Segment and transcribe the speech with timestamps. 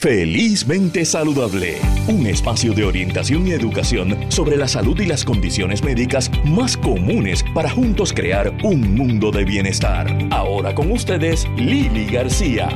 [0.00, 6.30] Felizmente Saludable, un espacio de orientación y educación sobre la salud y las condiciones médicas
[6.44, 10.06] más comunes para juntos crear un mundo de bienestar.
[10.30, 12.68] Ahora con ustedes, Lili García.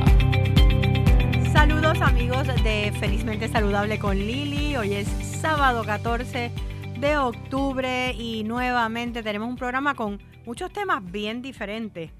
[1.53, 4.75] Saludos amigos de Felizmente Saludable con Lili.
[4.75, 5.07] Hoy es
[5.39, 6.51] sábado 14
[6.99, 12.11] de octubre y nuevamente tenemos un programa con muchos temas bien diferentes.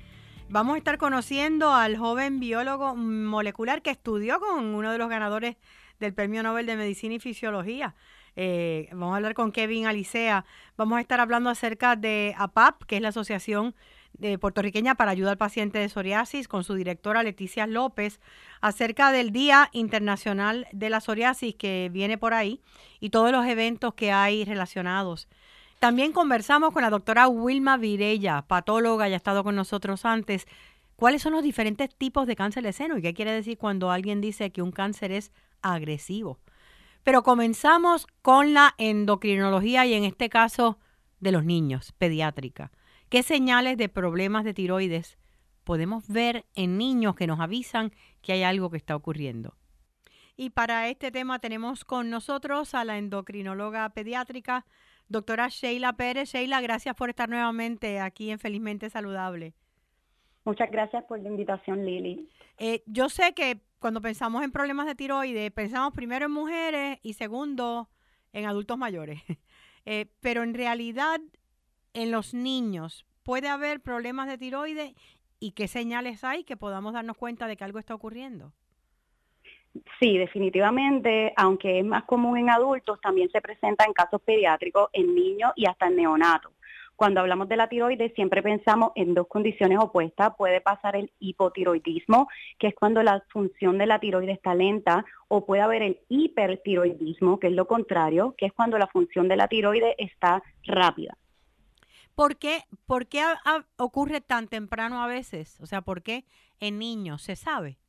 [0.49, 5.55] Vamos a estar conociendo al joven biólogo molecular que estudió con uno de los ganadores
[5.99, 7.95] del Premio Nobel de Medicina y Fisiología.
[8.35, 10.45] Eh, vamos a hablar con Kevin Alicea.
[10.77, 13.75] Vamos a estar hablando acerca de APAP, que es la Asociación
[14.13, 18.19] de puertorriqueña para ayuda al paciente de psoriasis, con su directora Leticia López,
[18.61, 22.61] acerca del Día Internacional de la Psoriasis que viene por ahí
[22.99, 25.27] y todos los eventos que hay relacionados.
[25.83, 30.47] También conversamos con la doctora Wilma Virella, patóloga, ya ha estado con nosotros antes.
[30.95, 34.21] ¿Cuáles son los diferentes tipos de cáncer de seno y qué quiere decir cuando alguien
[34.21, 36.39] dice que un cáncer es agresivo?
[37.03, 40.79] Pero comenzamos con la endocrinología y en este caso
[41.19, 42.71] de los niños, pediátrica.
[43.09, 45.17] ¿Qué señales de problemas de tiroides
[45.65, 49.57] podemos ver en niños que nos avisan que hay algo que está ocurriendo?
[50.37, 54.65] Y para este tema tenemos con nosotros a la endocrinóloga pediátrica,
[55.13, 56.31] Doctora Sheila Pérez.
[56.31, 59.53] Sheila, gracias por estar nuevamente aquí en Felizmente Saludable.
[60.43, 62.27] Muchas gracias por la invitación, Lili.
[62.57, 67.13] Eh, yo sé que cuando pensamos en problemas de tiroides, pensamos primero en mujeres y
[67.13, 67.89] segundo
[68.33, 69.21] en adultos mayores.
[69.85, 71.19] Eh, pero en realidad,
[71.91, 74.93] en los niños puede haber problemas de tiroides
[75.41, 78.53] y qué señales hay que podamos darnos cuenta de que algo está ocurriendo.
[79.99, 85.15] Sí, definitivamente, aunque es más común en adultos, también se presenta en casos pediátricos, en
[85.15, 86.51] niños y hasta en neonatos.
[86.95, 90.35] Cuando hablamos de la tiroides, siempre pensamos en dos condiciones opuestas.
[90.37, 95.43] Puede pasar el hipotiroidismo, que es cuando la función de la tiroides está lenta, o
[95.45, 99.47] puede haber el hipertiroidismo, que es lo contrario, que es cuando la función de la
[99.47, 101.17] tiroides está rápida.
[102.13, 103.23] ¿Por qué, por qué
[103.77, 105.59] ocurre tan temprano a veces?
[105.61, 106.25] O sea, ¿por qué
[106.59, 107.23] en niños?
[107.23, 107.79] ¿Se sabe?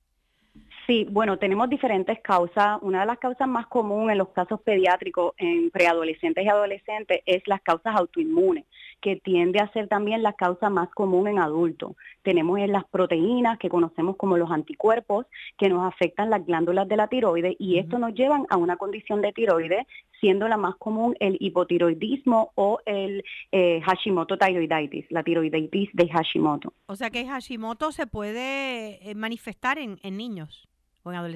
[0.87, 2.79] Sí, bueno, tenemos diferentes causas.
[2.83, 7.43] Una de las causas más comunes en los casos pediátricos en preadolescentes y adolescentes es
[7.47, 8.67] las causas autoinmunes,
[9.05, 11.93] que tiende a ser también la causa más común en adultos.
[12.23, 15.27] Tenemos las proteínas que conocemos como los anticuerpos
[15.59, 19.21] que nos afectan las glándulas de la tiroides y esto nos lleva a una condición
[19.21, 19.87] de tiroides,
[20.21, 23.23] siendo la más común el hipotiroidismo o el
[23.53, 26.73] eh, Hashimoto tiroiditis, la tiroiditis de Hashimoto.
[26.87, 30.67] O sea que Hashimoto se puede eh, manifestar en niños.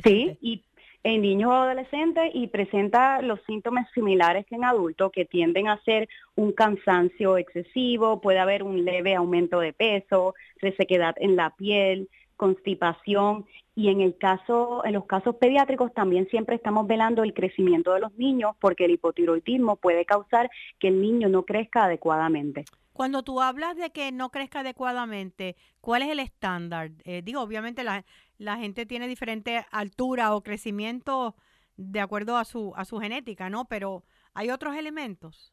[0.03, 0.65] Sí, y
[1.05, 5.83] en niños o adolescentes y presenta los síntomas similares que en adultos que tienden a
[5.83, 12.09] ser un cansancio excesivo, puede haber un leve aumento de peso, resequedad en la piel,
[12.37, 17.93] constipación y en el caso en los casos pediátricos también siempre estamos velando el crecimiento
[17.93, 22.65] de los niños porque el hipotiroidismo puede causar que el niño no crezca adecuadamente.
[22.93, 26.91] Cuando tú hablas de que no crezca adecuadamente, ¿cuál es el estándar?
[27.05, 28.05] Eh, digo, obviamente la,
[28.39, 31.37] la gente tiene diferente altura o crecimiento
[31.77, 33.67] de acuerdo a su, a su genética, ¿no?
[33.67, 34.05] Pero
[34.35, 35.53] hay otros elementos.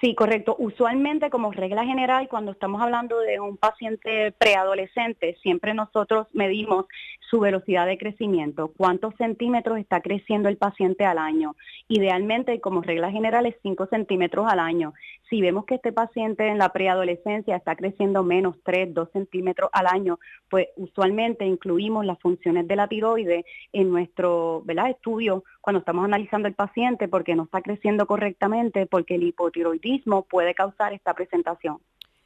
[0.00, 0.56] Sí, correcto.
[0.58, 6.86] Usualmente, como regla general, cuando estamos hablando de un paciente preadolescente, siempre nosotros medimos
[7.28, 11.54] su velocidad de crecimiento, cuántos centímetros está creciendo el paciente al año.
[11.86, 14.94] Idealmente, como regla general, es 5 centímetros al año.
[15.28, 19.86] Si vemos que este paciente en la preadolescencia está creciendo menos 3, 2 centímetros al
[19.86, 20.18] año,
[20.48, 26.54] pues usualmente incluimos las funciones de la tiroide en nuestro estudio cuando estamos analizando el
[26.54, 29.89] paciente porque no está creciendo correctamente, porque el hipotiroidismo
[30.28, 31.78] puede causar esta presentación.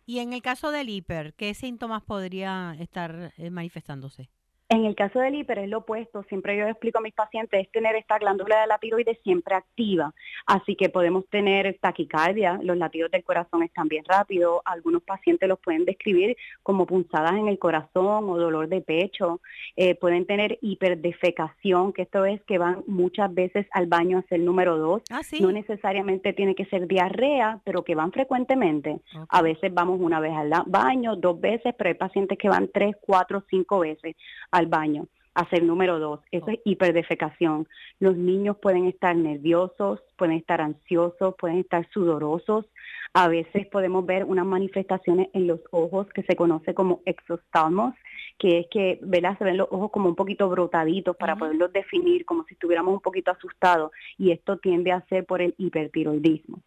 [0.06, 4.28] Y en el caso del hiper, ¿qué síntomas podría estar eh, manifestándose?
[4.74, 7.70] En el caso del hiper es lo opuesto, siempre yo explico a mis pacientes, es
[7.70, 10.12] tener esta glándula de la tiroides siempre activa,
[10.46, 15.60] así que podemos tener taquicardia, los latidos del corazón están bien rápidos, algunos pacientes los
[15.60, 19.40] pueden describir como punzadas en el corazón o dolor de pecho,
[19.76, 24.40] eh, pueden tener hiperdefecación, que esto es que van muchas veces al baño a hacer
[24.40, 28.98] número dos, ah, no necesariamente tiene que ser diarrea, pero que van frecuentemente,
[29.28, 32.96] a veces vamos una vez al baño, dos veces, pero hay pacientes que van tres,
[33.00, 34.16] cuatro, cinco veces
[34.50, 35.06] al baño.
[35.34, 37.66] Hacer número dos, eso es hiperdefecación.
[37.98, 42.66] Los niños pueden estar nerviosos, pueden estar ansiosos, pueden estar sudorosos.
[43.14, 47.94] A veces podemos ver unas manifestaciones en los ojos que se conoce como exostalmos,
[48.38, 49.36] que es que ¿verdad?
[49.36, 53.00] se ven los ojos como un poquito brotaditos para poderlos definir como si estuviéramos un
[53.00, 56.60] poquito asustados y esto tiende a ser por el hipertiroidismo.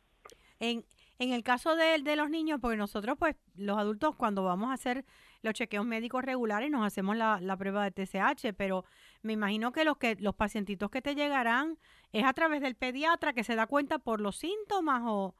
[0.60, 0.84] En,
[1.19, 5.06] en el caso de, los niños, porque nosotros pues los adultos cuando vamos a hacer
[5.42, 8.86] los chequeos médicos regulares nos hacemos la, prueba de TSH, pero
[9.22, 11.78] me imagino que los que los pacientitos que te llegarán
[12.12, 15.36] es a través del pediatra que se da cuenta por los síntomas o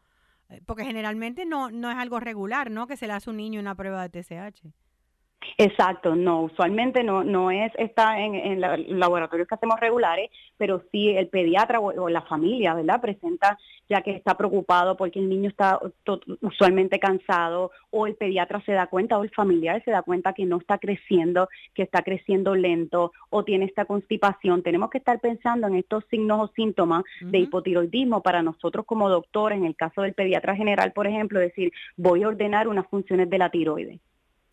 [0.50, 2.88] eh, porque generalmente no no es algo regular, ¿no?
[2.88, 4.87] Que se le hace a un niño una prueba de TSH.
[5.60, 10.84] Exacto, no, usualmente no, no es está en, en los laboratorios que hacemos regulares, pero
[10.92, 13.02] sí el pediatra o, la familia, ¿verdad?
[13.02, 13.58] Presenta
[13.90, 15.80] ya que está preocupado porque el niño está
[16.42, 20.46] usualmente cansado o el pediatra se da cuenta o el familiar se da cuenta que
[20.46, 24.64] no está creciendo, que está creciendo lento o tiene esta constipación.
[24.64, 29.58] Tenemos que estar pensando en estos signos o síntomas de hipotiroidismo para nosotros como doctores,
[29.58, 33.38] en el caso del pediatra general, por ejemplo, decir, voy a ordenar unas funciones de
[33.38, 34.00] la tiroides.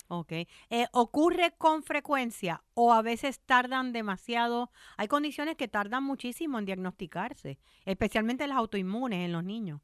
[0.09, 0.33] Ok.
[0.33, 4.71] Eh, ¿Ocurre con frecuencia o a veces tardan demasiado?
[4.97, 9.81] Hay condiciones que tardan muchísimo en diagnosticarse, especialmente las autoinmunes en los niños.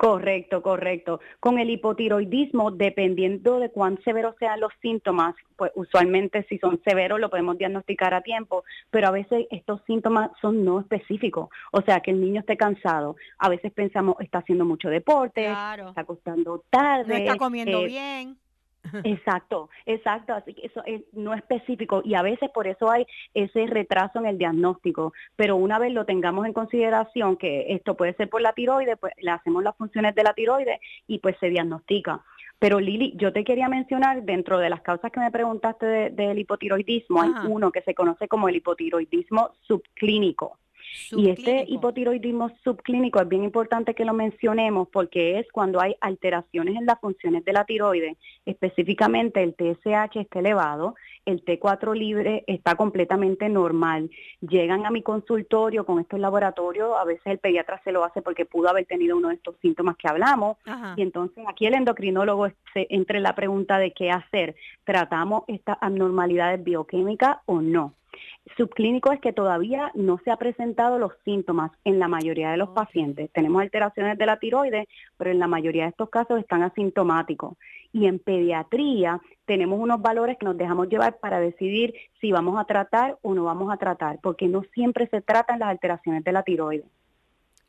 [0.00, 1.20] Correcto, correcto.
[1.40, 7.20] Con el hipotiroidismo, dependiendo de cuán severos sean los síntomas, pues usualmente si son severos
[7.20, 11.50] lo podemos diagnosticar a tiempo, pero a veces estos síntomas son no específicos.
[11.70, 13.16] O sea, que el niño esté cansado.
[13.36, 17.08] A veces pensamos, está haciendo mucho deporte, está acostando tarde.
[17.08, 18.38] No está comiendo eh, bien
[19.04, 23.66] Exacto, exacto, así que eso es no específico y a veces por eso hay ese
[23.66, 28.30] retraso en el diagnóstico, pero una vez lo tengamos en consideración que esto puede ser
[28.30, 32.22] por la tiroides, pues le hacemos las funciones de la tiroides y pues se diagnostica.
[32.58, 37.22] Pero Lili, yo te quería mencionar, dentro de las causas que me preguntaste del hipotiroidismo,
[37.22, 40.58] hay uno que se conoce como el hipotiroidismo subclínico.
[41.12, 46.76] Y este hipotiroidismo subclínico es bien importante que lo mencionemos porque es cuando hay alteraciones
[46.76, 48.16] en las funciones de la tiroides,
[48.46, 50.94] específicamente el TSH está elevado,
[51.26, 54.10] el T4 libre está completamente normal.
[54.40, 58.46] Llegan a mi consultorio con estos laboratorios, a veces el pediatra se lo hace porque
[58.46, 60.56] pudo haber tenido uno de estos síntomas que hablamos,
[60.96, 66.62] y entonces aquí el endocrinólogo se entre la pregunta de qué hacer, ¿tratamos estas abnormalidades
[66.62, 67.94] bioquímicas o no?
[68.56, 72.70] Subclínico es que todavía no se ha presentado los síntomas en la mayoría de los
[72.70, 73.30] pacientes.
[73.32, 74.86] Tenemos alteraciones de la tiroides,
[75.16, 77.56] pero en la mayoría de estos casos están asintomáticos.
[77.92, 82.64] Y en pediatría tenemos unos valores que nos dejamos llevar para decidir si vamos a
[82.64, 86.42] tratar o no vamos a tratar, porque no siempre se tratan las alteraciones de la
[86.42, 86.86] tiroides.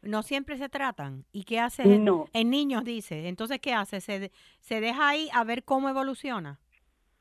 [0.01, 1.25] No siempre se tratan.
[1.31, 1.83] ¿Y qué hace?
[1.83, 3.27] En, en niños, dice.
[3.27, 4.01] Entonces, ¿qué hace?
[4.01, 6.59] ¿Se, ¿Se deja ahí a ver cómo evoluciona?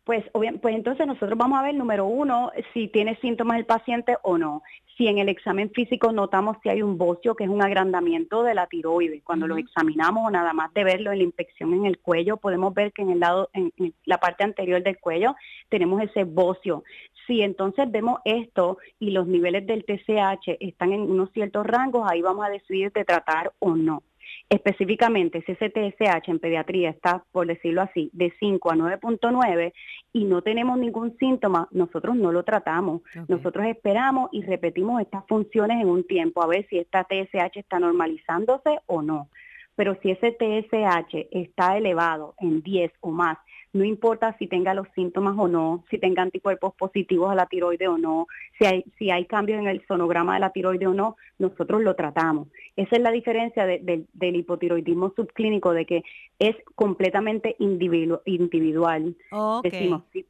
[0.04, 4.38] Pues, pues entonces nosotros vamos a ver, número uno, si tiene síntomas el paciente o
[4.38, 4.62] no.
[4.96, 8.54] Si en el examen físico notamos si hay un bocio, que es un agrandamiento de
[8.54, 11.98] la tiroides, cuando lo examinamos o nada más de verlo en la inspección en el
[11.98, 13.72] cuello, podemos ver que en el lado, en,
[14.04, 15.36] la parte anterior del cuello,
[15.68, 16.84] tenemos ese bocio.
[17.26, 22.20] Si entonces vemos esto y los niveles del TCH están en unos ciertos rangos, ahí
[22.20, 24.02] vamos a decidir de tratar o no.
[24.52, 29.72] Específicamente, si ese TSH en pediatría está, por decirlo así, de 5 a 9.9
[30.12, 33.02] y no tenemos ningún síntoma, nosotros no lo tratamos.
[33.28, 37.78] Nosotros esperamos y repetimos estas funciones en un tiempo a ver si esta TSH está
[37.78, 39.28] normalizándose o no.
[39.76, 43.38] Pero si ese TSH está elevado en 10 o más
[43.72, 47.86] no importa si tenga los síntomas o no, si tenga anticuerpos positivos a la tiroide
[47.86, 48.26] o no,
[48.58, 51.94] si hay, si hay cambios en el sonograma de la tiroide o no, nosotros lo
[51.94, 52.48] tratamos.
[52.76, 56.02] Esa es la diferencia del hipotiroidismo subclínico, de que
[56.38, 59.16] es completamente individual.
[59.62, 60.26] Decimos, si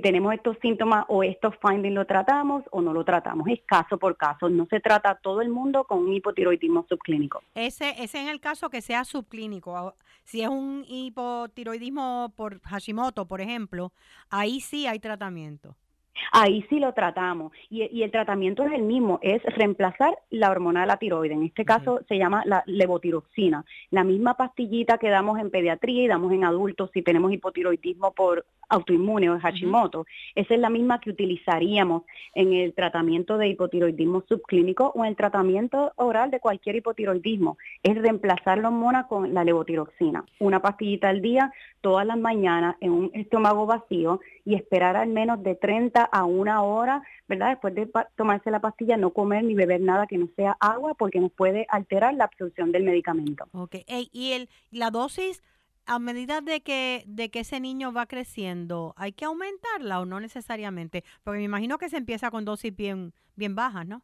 [0.00, 3.48] tenemos estos síntomas o estos findings lo tratamos o no lo tratamos.
[3.48, 4.48] Es caso por caso.
[4.48, 7.42] No se trata a todo el mundo con un hipotiroidismo subclínico.
[7.54, 9.94] Ese, ese en el caso que sea subclínico.
[10.24, 13.92] Si es un hipotiroidismo por Hashimoto, por ejemplo,
[14.30, 15.76] ahí sí hay tratamiento.
[16.30, 20.86] Ahí sí lo tratamos y, el tratamiento es el mismo, es reemplazar la hormona de
[20.86, 21.36] la tiroides.
[21.36, 26.08] En este caso se llama la levotiroxina, la misma pastillita que damos en pediatría y
[26.08, 30.06] damos en adultos si tenemos hipotiroidismo por autoinmune o Hashimoto.
[30.34, 32.02] Esa es la misma que utilizaríamos
[32.34, 37.58] en el tratamiento de hipotiroidismo subclínico o en el tratamiento oral de cualquier hipotiroidismo.
[37.82, 40.24] Es reemplazar la hormona con la levotiroxina.
[40.38, 45.42] Una pastillita al día, todas las mañanas, en un estómago vacío y esperar al menos
[45.42, 47.50] de 30 a una hora, ¿verdad?
[47.50, 51.20] Después de tomarse la pastilla, no comer ni beber nada que no sea agua porque
[51.20, 53.46] nos puede alterar la absorción del medicamento.
[53.52, 55.42] Ok, ¿y el, la dosis
[55.86, 60.20] a medida de que, de que ese niño va creciendo, ¿hay que aumentarla o no
[60.20, 61.04] necesariamente?
[61.24, 64.02] Porque me imagino que se empieza con dosis bien, bien bajas, ¿no?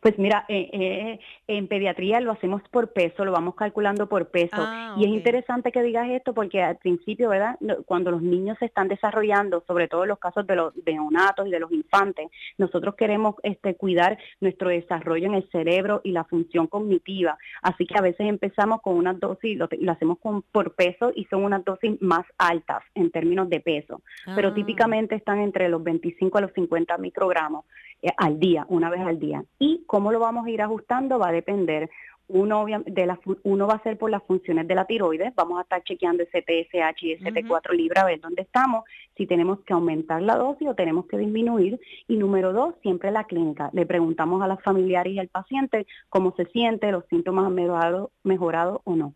[0.00, 4.56] Pues mira, eh, eh, en pediatría lo hacemos por peso, lo vamos calculando por peso.
[4.56, 7.56] Ah, y es interesante que digas esto porque al principio, ¿verdad?
[7.86, 11.50] Cuando los niños se están desarrollando, sobre todo en los casos de los neonatos y
[11.50, 12.28] de los infantes,
[12.58, 17.38] nosotros queremos este, cuidar nuestro desarrollo en el cerebro y la función cognitiva.
[17.62, 21.24] Así que a veces empezamos con unas dosis, lo, lo hacemos con, por peso y
[21.26, 24.02] son unas dosis más altas en términos de peso.
[24.34, 24.54] Pero Ah.
[24.54, 27.64] típicamente están entre los 25 a los 50 microgramos
[28.02, 29.44] eh, al día, una vez al día.
[29.58, 31.90] Y cómo lo vamos a ir ajustando va a depender.
[32.28, 35.62] Uno, de la, uno va a ser por las funciones de la tiroides, vamos a
[35.62, 38.84] estar chequeando ese TSH y ese T4 libre a ver dónde estamos,
[39.16, 41.80] si tenemos que aumentar la dosis o tenemos que disminuir.
[42.06, 43.70] Y número dos, siempre la clínica.
[43.72, 48.10] Le preguntamos a las familiares y al paciente cómo se siente, los síntomas han mejorado,
[48.24, 49.14] mejorado o no.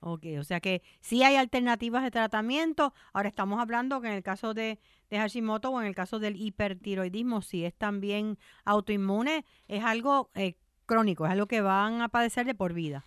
[0.00, 2.94] Ok, o sea que sí hay alternativas de tratamiento.
[3.12, 4.78] Ahora estamos hablando que en el caso de,
[5.10, 11.26] Hashimoto o en el caso del hipertiroidismo, si es también autoinmune, es algo eh, crónico,
[11.26, 13.04] es algo que van a padecer de por vida.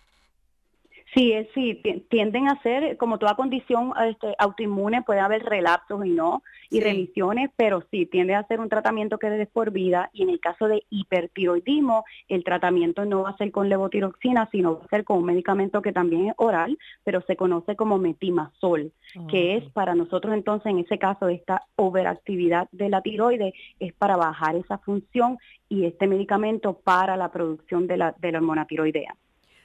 [1.14, 6.04] Sí, es, sí, ti- tienden a ser, como toda condición este, autoinmune, puede haber relapsos
[6.04, 6.80] y no, y Sí.
[6.82, 10.40] remisiones, pero sí, tiende a ser un tratamiento que es por vida, y en el
[10.40, 15.04] caso de hipertiroidismo, el tratamiento no va a ser con levotiroxina, sino va a ser
[15.04, 18.90] con un medicamento que también es oral, pero se conoce como metimazol,
[19.30, 24.16] que es para nosotros entonces, en ese caso, esta overactividad de la tiroides, es para
[24.16, 29.14] bajar esa función, y este medicamento para la producción de la, de la hormona tiroidea.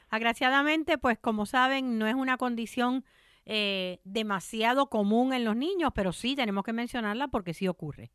[0.09, 3.03] Agraciadamente, pues como saben, no es una condición
[3.45, 8.11] eh, demasiado común en los niños, pero sí tenemos que mencionarla porque sí ocurre.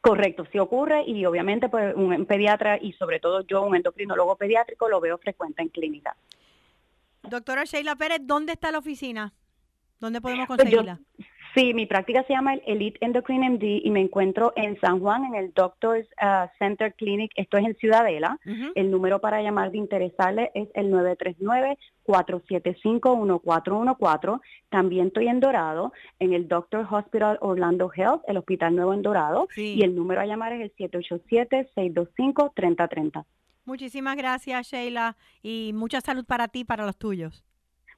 [0.00, 4.88] Correcto, sí ocurre y obviamente pues un pediatra y sobre todo yo, un endocrinólogo pediátrico,
[4.88, 6.16] lo veo frecuente en clínica.
[7.22, 9.34] Doctora Sheila Pérez, ¿dónde está la oficina?
[9.98, 11.00] ¿Dónde podemos Pues yo- conseguirla?
[11.54, 15.24] Sí, mi práctica se llama el Elite Endocrine MD y me encuentro en San Juan
[15.24, 18.38] en el Doctors ah, Center Clinic, esto es en Ciudadela.
[18.74, 20.90] El número para llamar de interesarle es el
[22.06, 24.40] 939-475-1414.
[24.68, 29.48] También estoy en Dorado, en el Doctor Hospital Orlando Health, el Hospital Nuevo en Dorado.
[29.50, 29.76] Sí.
[29.78, 33.24] Y el número a llamar es el 787-625-3030.
[33.64, 37.44] Muchísimas gracias, Sheila, y mucha salud para ti y para los tuyos.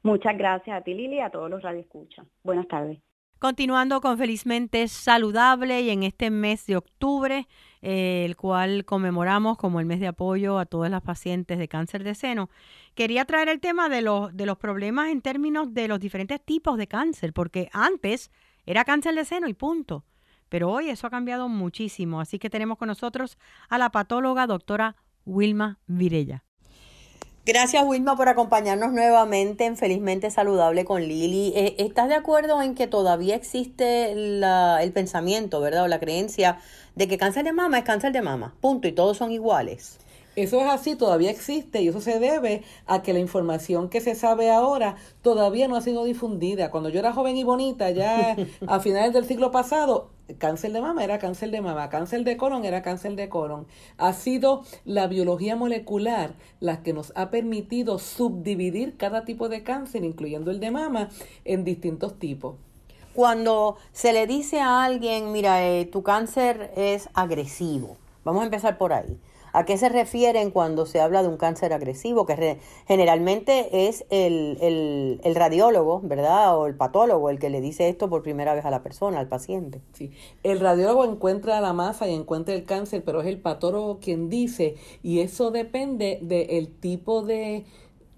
[0.02, 2.26] Muchas gracias a ti, Lili, y a todos los radioescuchas.
[2.42, 2.98] Buenas tardes.
[3.42, 7.48] Continuando con Felizmente Saludable y en este mes de octubre,
[7.80, 12.04] eh, el cual conmemoramos como el mes de apoyo a todas las pacientes de cáncer
[12.04, 12.50] de seno,
[12.94, 16.78] quería traer el tema de los, de los problemas en términos de los diferentes tipos
[16.78, 18.30] de cáncer, porque antes
[18.64, 20.04] era cáncer de seno y punto,
[20.48, 24.94] pero hoy eso ha cambiado muchísimo, así que tenemos con nosotros a la patóloga doctora
[25.24, 26.44] Wilma Virella.
[27.44, 31.52] Gracias Wilma por acompañarnos nuevamente en Felizmente Saludable con Lili.
[31.56, 36.58] Eh, ¿Estás de acuerdo en que todavía existe la- el pensamiento, verdad, o la creencia
[36.94, 38.54] de que cáncer de mama es cáncer de mama?
[38.60, 39.98] Punto, y todos son iguales.
[40.34, 44.14] Eso es así, todavía existe y eso se debe a que la información que se
[44.14, 46.70] sabe ahora todavía no ha sido difundida.
[46.70, 48.36] Cuando yo era joven y bonita, ya
[48.66, 50.08] a finales del siglo pasado,
[50.38, 53.66] cáncer de mama era cáncer de mama, cáncer de colon era cáncer de colon.
[53.98, 60.02] Ha sido la biología molecular la que nos ha permitido subdividir cada tipo de cáncer,
[60.02, 61.10] incluyendo el de mama,
[61.44, 62.56] en distintos tipos.
[63.12, 68.78] Cuando se le dice a alguien, mira, eh, tu cáncer es agresivo, vamos a empezar
[68.78, 69.18] por ahí.
[69.52, 72.24] ¿A qué se refieren cuando se habla de un cáncer agresivo?
[72.26, 76.58] Que generalmente es el, el, el radiólogo, ¿verdad?
[76.58, 79.28] O el patólogo el que le dice esto por primera vez a la persona, al
[79.28, 79.80] paciente.
[79.92, 80.10] Sí.
[80.42, 84.76] El radiólogo encuentra la masa y encuentra el cáncer, pero es el patólogo quien dice,
[85.02, 87.64] y eso depende del tipo de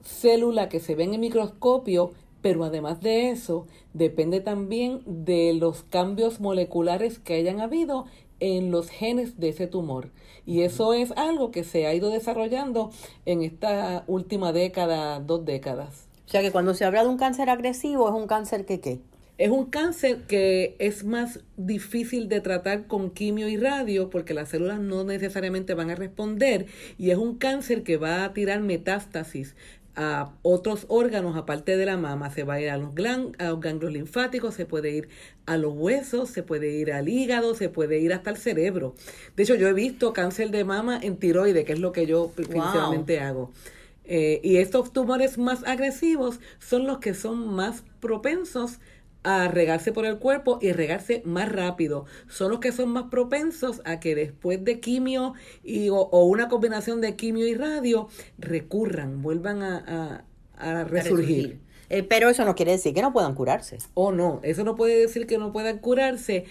[0.02, 2.12] célula que se ve en el microscopio,
[2.42, 8.04] pero además de eso, depende también de los cambios moleculares que hayan habido
[8.40, 10.10] en los genes de ese tumor.
[10.46, 12.90] Y eso es algo que se ha ido desarrollando
[13.26, 16.06] en esta última década, dos décadas.
[16.26, 19.00] O sea que cuando se habla de un cáncer agresivo, es un cáncer que qué?
[19.36, 24.50] Es un cáncer que es más difícil de tratar con quimio y radio porque las
[24.50, 26.66] células no necesariamente van a responder
[26.98, 29.56] y es un cáncer que va a tirar metástasis
[29.96, 32.30] a otros órganos aparte de la mama.
[32.30, 32.94] Se va a ir a los,
[33.38, 35.08] a los ganglios linfáticos, se puede ir
[35.46, 38.94] a los huesos, se puede ir al hígado, se puede ir hasta el cerebro.
[39.36, 42.30] De hecho, yo he visto cáncer de mama en tiroide, que es lo que yo
[42.34, 43.52] principalmente hago.
[44.06, 48.78] Eh, y estos tumores más agresivos son los que son más propensos
[49.24, 52.06] a regarse por el cuerpo y regarse más rápido.
[52.28, 56.48] Son los que son más propensos a que después de quimio y, o, o una
[56.48, 60.24] combinación de quimio y radio recurran, vuelvan a, a-
[60.56, 61.60] a resurgir.
[61.90, 63.78] Eh, pero eso no quiere decir que no puedan curarse.
[63.94, 66.44] O no, eso no puede decir que no puedan curarse,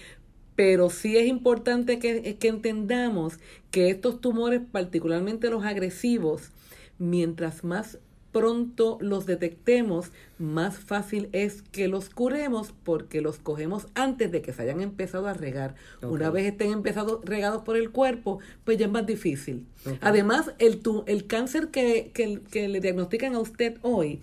[0.56, 3.39] pero sí es importante que, que entendamos
[3.72, 6.51] que estos tumores, particularmente los agresivos,
[7.00, 8.00] mientras más
[8.33, 14.51] pronto los detectemos, más fácil es que los curemos porque los cogemos antes de que
[14.51, 15.75] se hayan empezado a regar.
[16.01, 19.65] Una vez estén empezados regados por el cuerpo, pues ya es más difícil.
[20.01, 24.19] Además, el, el cáncer que, que, que le diagnostican a usted hoy,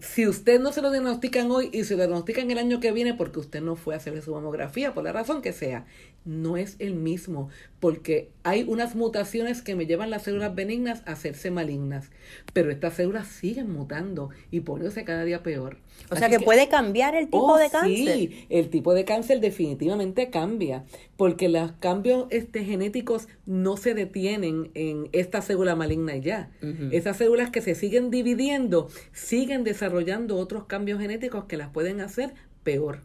[0.00, 3.14] si usted no se lo diagnostican hoy y se lo diagnostican el año que viene
[3.14, 5.84] porque usted no fue a hacerle su mamografía, por la razón que sea,
[6.24, 7.48] no es el mismo,
[7.80, 12.10] porque hay unas mutaciones que me llevan las células benignas a hacerse malignas,
[12.52, 15.78] pero estas células siguen mutando y poniéndose cada día peor.
[16.10, 18.14] O sea que, puede cambiar el tipo oh, de cáncer.
[18.14, 20.84] Sí, el tipo de cáncer definitivamente cambia,
[21.16, 26.50] porque los cambios este, genéticos no se detienen en esta célula maligna ya.
[26.90, 32.34] Esas células que se siguen dividiendo siguen desarrollando otros cambios genéticos que las pueden hacer
[32.62, 33.00] peor.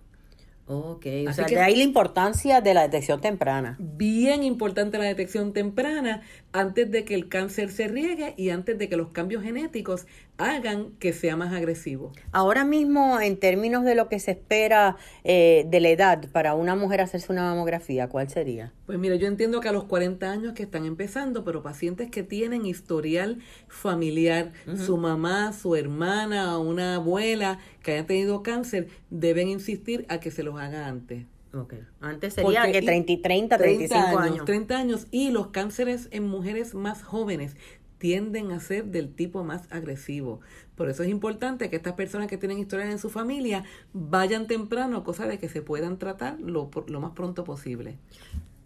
[0.67, 3.75] Ok, o sea, de ahí la importancia de la detección temprana.
[3.79, 8.89] Bien importante la detección temprana antes de que el cáncer se riegue y antes de
[8.89, 10.07] que los cambios genéticos
[10.37, 12.11] hagan que sea más agresivo.
[12.31, 16.75] Ahora mismo, en términos de lo que se espera eh, de la edad para una
[16.75, 18.73] mujer hacerse una mamografía, ¿cuál sería?
[18.85, 22.23] Pues mire, yo entiendo que a los 40 años que están empezando, pero pacientes que
[22.23, 30.05] tienen historial familiar, su mamá, su hermana, una abuela que haya tenido cáncer, deben insistir
[30.09, 31.25] a que se los haga antes.
[31.55, 31.79] Okay.
[32.01, 34.45] Antes sería que 30, 30, 35 años, años.
[34.45, 35.07] 30 años.
[35.11, 37.55] Y los cánceres en mujeres más jóvenes
[37.97, 40.41] tienden a ser del tipo más agresivo.
[40.75, 45.03] Por eso es importante que estas personas que tienen historias en su familia vayan temprano,
[45.03, 47.97] cosa de que se puedan tratar lo, lo más pronto posible.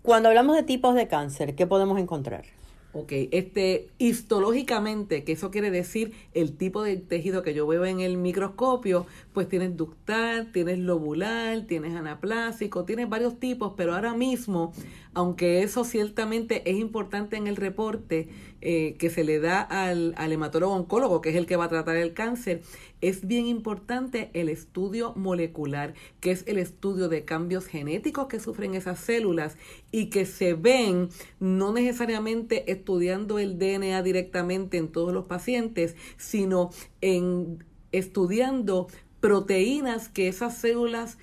[0.02, 2.46] Cuando hablamos de tipos de cáncer, ¿qué podemos encontrar?
[2.92, 8.00] Ok, este, histológicamente, que eso quiere decir el tipo de tejido que yo veo en
[8.00, 14.74] el microscopio, pues tienes ductal, tienes lobular, tienes anaplásico, tienes varios tipos, pero ahora mismo,
[15.14, 18.30] aunque eso ciertamente es importante en el reporte
[18.62, 21.70] eh, que se le da al, al hematólogo oncólogo, que es el que va a
[21.70, 22.62] tratar el cáncer,
[23.02, 28.76] es bien importante el estudio molecular, que es el estudio de cambios genéticos que sufren
[28.76, 29.58] esas células
[29.92, 36.72] y que se ven no necesariamente estudiando el DNA directamente en todos los pacientes, sino
[37.02, 38.88] en estudiando
[39.20, 41.18] proteínas que esas células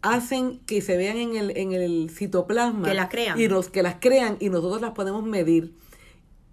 [0.00, 2.88] hacen que se vean en el, en el citoplasma.
[2.88, 3.40] Que las crean.
[3.40, 5.74] Y los que las crean y nosotros las podemos medir.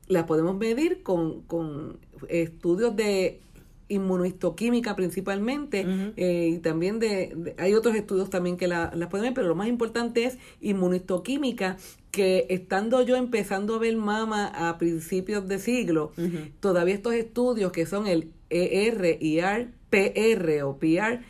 [0.08, 3.42] Las podemos medir con, con estudios de
[3.90, 9.34] inmunohistoquímica principalmente eh, y también de, hay otros estudios también que la, las pueden ver,
[9.34, 11.78] pero lo más importante es inmunohistoquímica
[12.12, 16.12] que estando yo empezando a ver mama a principios de siglo,
[16.60, 21.22] todavía estos estudios que son el ER, IR, PR o PR,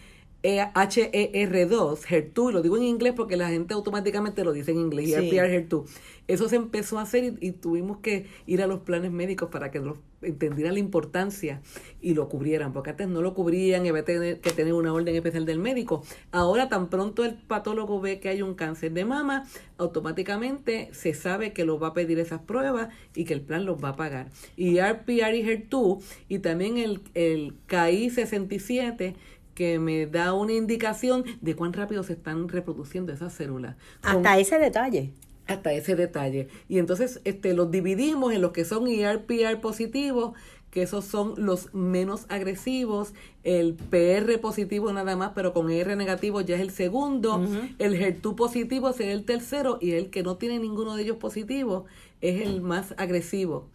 [0.44, 5.32] HER2, HER2, lo digo en inglés porque la gente automáticamente lo dice en inglés, sí.
[5.32, 5.86] HER2.
[6.30, 9.80] Eso se empezó a hacer y, tuvimos que ir a los planes médicos para que
[9.80, 11.62] los entendieran la importancia
[12.02, 15.46] y lo cubrieran, porque antes no lo cubrían y había que tener una orden especial
[15.46, 16.04] del médico.
[16.32, 19.46] Ahora tan pronto el patólogo ve que hay un cáncer de mama,
[19.80, 23.84] automáticamente se sabe que lo va a pedir esas pruebas y que el plan los
[23.84, 24.30] va a pagar.
[24.56, 29.16] Y RPR y HER2 y también el, el KI 67
[29.60, 33.76] que me da una indicación de cuán rápido se están reproduciendo esas células.
[34.02, 35.12] Hasta ese detalle.
[35.48, 36.48] Hasta ese detalle.
[36.70, 40.32] Y entonces este, los dividimos en los que son ERPR positivos,
[40.72, 46.40] que esos son los menos agresivos, el PR positivo nada más, pero con ER negativo
[46.40, 47.44] ya es el segundo,
[47.80, 51.84] el HER2 positivo sería el tercero y el que no tiene ninguno de ellos positivo
[52.22, 53.68] es el más agresivo.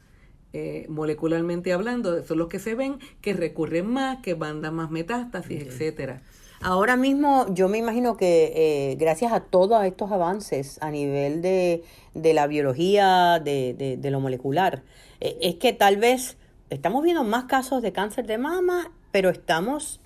[0.56, 5.62] Eh, molecularmente hablando, son los que se ven, que recurren más, que mandan más metástasis,
[5.62, 6.22] etcétera.
[6.60, 11.82] Ahora mismo yo me imagino que eh, gracias a todos estos avances a nivel de,
[12.14, 14.84] de la biología, de, de, lo molecular,
[15.20, 16.36] eh, es que tal vez
[16.70, 20.00] estamos viendo más casos de cáncer de mama, pero estamos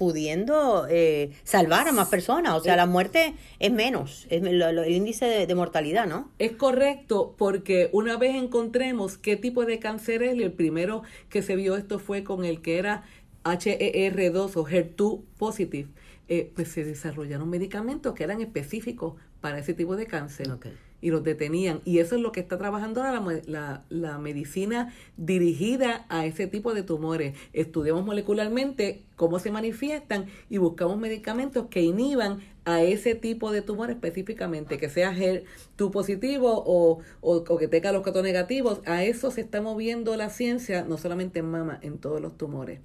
[0.00, 2.54] pudiendo eh, salvar a más personas.
[2.54, 6.30] O sea, la muerte es menos, es el índice de, mortalidad, ¿no?
[6.38, 11.54] Es correcto, porque una vez encontremos qué tipo de cáncer es, el primero que se
[11.54, 13.02] vio esto fue con el que era
[13.44, 15.90] HER2 o HER2 positive,
[16.28, 20.50] eh, pues se desarrollaron medicamentos que eran específicos para ese tipo de cáncer.
[20.50, 21.80] Okay y los detenían.
[21.84, 26.46] Y eso es lo que está trabajando ahora la, la, la, medicina dirigida a ese
[26.46, 27.36] tipo de tumores.
[27.52, 33.90] Estudiamos molecularmente cómo se manifiestan y buscamos medicamentos que inhiban a ese tipo de tumor
[33.90, 38.80] específicamente, que sea HER2 positivo o, o, que tenga los negativos.
[38.86, 42.80] A eso se está moviendo la ciencia, no solamente en mama, en todos los tumores.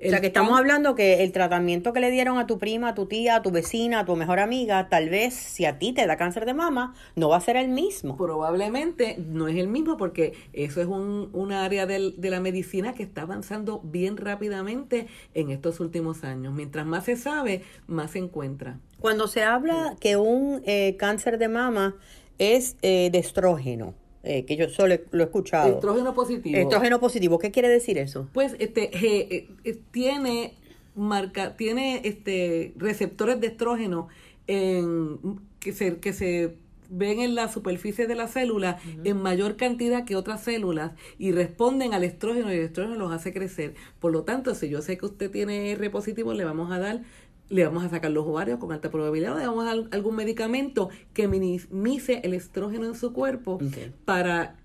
[0.00, 2.94] O sea, que estamos hablando que el tratamiento que le dieron a tu prima, a
[2.94, 6.06] tu tía, a tu vecina, a tu mejor amiga, tal vez si a ti te
[6.06, 8.16] da cáncer de mama, no va a ser el mismo.
[8.16, 12.94] Probablemente no es el mismo porque eso es un, un área del, de la medicina
[12.94, 16.54] que está avanzando bien rápidamente en estos últimos años.
[16.54, 18.78] Mientras más se sabe, más se encuentra.
[19.00, 21.96] Cuando se habla que un eh, cáncer de mama
[22.38, 23.94] es eh, de estrógeno,
[24.28, 25.76] eh, que yo solo lo he escuchado.
[25.76, 26.58] Estrógeno positivo.
[26.58, 28.28] Estrógeno positivo, ¿qué quiere decir eso?
[28.34, 30.52] Pues este eh, eh, tiene
[30.94, 34.08] marca, tiene este receptores de estrógeno
[34.46, 36.52] en, que se que se
[36.90, 41.94] ven en la superficie de la célula en mayor cantidad que otras células y responden
[41.94, 43.76] al estrógeno y el estrógeno los hace crecer.
[43.98, 47.00] Por lo tanto, si yo sé que usted tiene R positivo, le vamos a dar
[47.48, 50.90] le vamos a sacar los ovarios con alta probabilidad, le vamos a dar algún medicamento
[51.12, 53.58] que minimice el estrógeno en su cuerpo
[54.04, 54.56] para,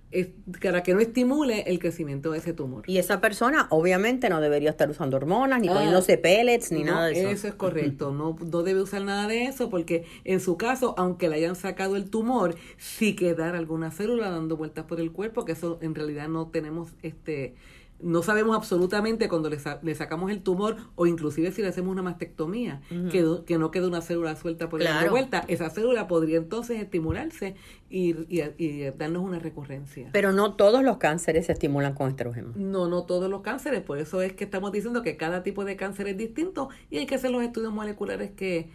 [0.62, 2.84] para que no estimule el crecimiento de ese tumor.
[2.88, 7.08] Y esa persona obviamente no debería estar usando hormonas, ni poniéndose pellets, ni no, nada
[7.08, 7.30] de eso.
[7.30, 11.30] Eso es correcto, no, no debe usar nada de eso porque en su caso, aunque
[11.30, 15.54] le hayan sacado el tumor, sí quedar alguna célula dando vueltas por el cuerpo, que
[15.54, 17.56] eso en realidad no tenemos este
[18.04, 21.92] no sabemos absolutamente cuando le, sa- le sacamos el tumor o inclusive si le hacemos
[21.92, 25.10] una mastectomía, que, no quede una célula suelta por Claro.
[25.12, 27.56] vuelta, esa célula podría entonces estimularse
[27.89, 30.10] y, y- y darnos una recurrencia.
[30.12, 32.52] Pero no todos los cánceres se estimulan con estrógeno.
[32.56, 35.76] No, no todos los cánceres, por eso es que estamos diciendo que cada tipo de
[35.76, 38.70] cáncer es distinto y hay que hacer los estudios moleculares que,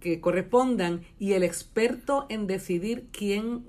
[0.00, 3.64] que correspondan y el experto en decidir quién,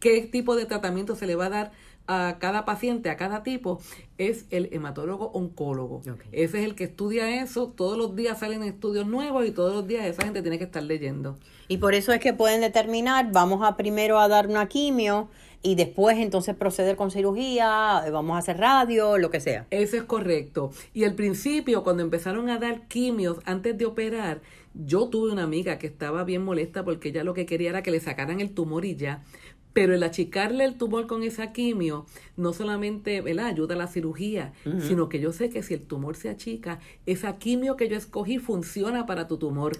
[0.00, 1.72] qué tipo de tratamiento se le va a dar
[2.06, 3.80] a cada paciente, a cada tipo,
[4.18, 6.02] es el hematólogo oncólogo.
[6.32, 9.86] Ese es el que estudia eso, todos los días salen estudios nuevos y todos los
[9.86, 11.38] días esa gente tiene que estar leyendo.
[11.68, 15.28] Y por eso es que pueden determinar, vamos a primero a dar una quimio
[15.62, 19.66] y después entonces proceder con cirugía, vamos a hacer radio, lo que sea.
[19.70, 20.72] Eso es correcto.
[20.92, 24.42] Y al principio, cuando empezaron a dar quimios antes de operar,
[24.74, 27.90] yo tuve una amiga que estaba bien molesta porque ella lo que quería era que
[27.90, 29.22] le sacaran el tumor y ya.
[29.72, 32.06] Pero el achicarle el tumor con esa quimio
[32.36, 33.46] no solamente ¿verdad?
[33.46, 37.38] ayuda a la cirugía, sino que yo sé que si el tumor se achica, esa
[37.38, 39.76] quimio que yo escogí funciona para tu tumor.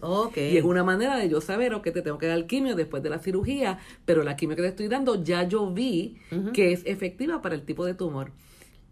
[0.53, 3.11] Y es una manera de yo saber, ok, te tengo que dar quimio después de
[3.11, 6.17] la cirugía, pero la quimio que te estoy dando ya yo vi
[6.53, 8.33] que es efectiva para el tipo de tumor.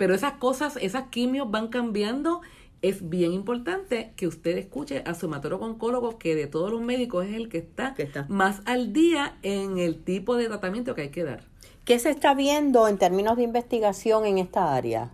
[0.01, 2.41] Pero esas cosas, esas quimios van cambiando.
[2.83, 7.27] Es bien importante que usted escuche a su hematólogo oncólogo, que de todos los médicos
[7.27, 8.25] es el que está, Que está.
[8.29, 11.45] más al día en el tipo de tratamiento que hay que dar.
[11.85, 15.11] ¿Qué se está viendo en términos de investigación en esta área?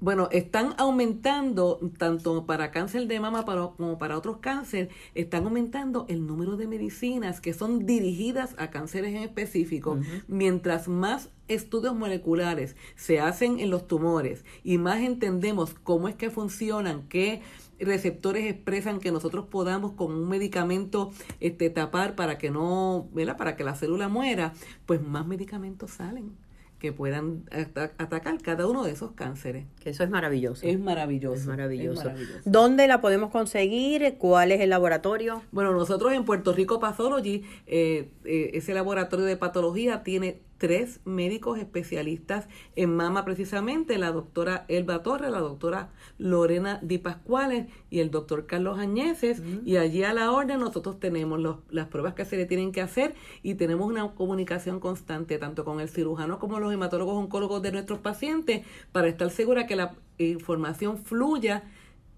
[0.00, 6.04] Bueno, están aumentando, tanto para cáncer de mama para- como para otros cánceres, están aumentando
[6.08, 9.98] el número de medicinas que son dirigidas a cánceres en específico.
[10.28, 16.30] Mientras más estudios moleculares se hacen en los tumores y más entendemos cómo es que
[16.30, 17.42] funcionan, qué
[17.78, 23.36] receptores expresan que nosotros podamos con un medicamento este tapar para que no, ¿verdad?
[23.36, 24.52] para que la célula muera,
[24.86, 26.32] pues más medicamentos salen
[26.78, 29.64] que puedan ata- atacar cada uno de esos cánceres.
[29.80, 30.66] Que eso es maravilloso.
[30.66, 31.34] Es maravilloso.
[31.40, 32.00] Es maravilloso.
[32.00, 32.40] es maravilloso.
[32.44, 34.16] ¿Dónde la podemos conseguir?
[34.18, 35.40] ¿Cuál es el laboratorio?
[35.50, 41.58] Bueno, nosotros en Puerto Rico Pathology, eh, eh, ese laboratorio de patología tiene tres médicos
[41.58, 48.10] especialistas en mama precisamente, la doctora Elba Torres, la doctora Lorena Di Pascuales y el
[48.10, 52.38] doctor Carlos Añeses, y allí a la orden nosotros tenemos los- las pruebas que se
[52.38, 56.72] le tienen que hacer y tenemos una comunicación constante tanto con el cirujano como los
[56.72, 61.64] hematólogos oncólogos de nuestros pacientes para estar segura que la información fluya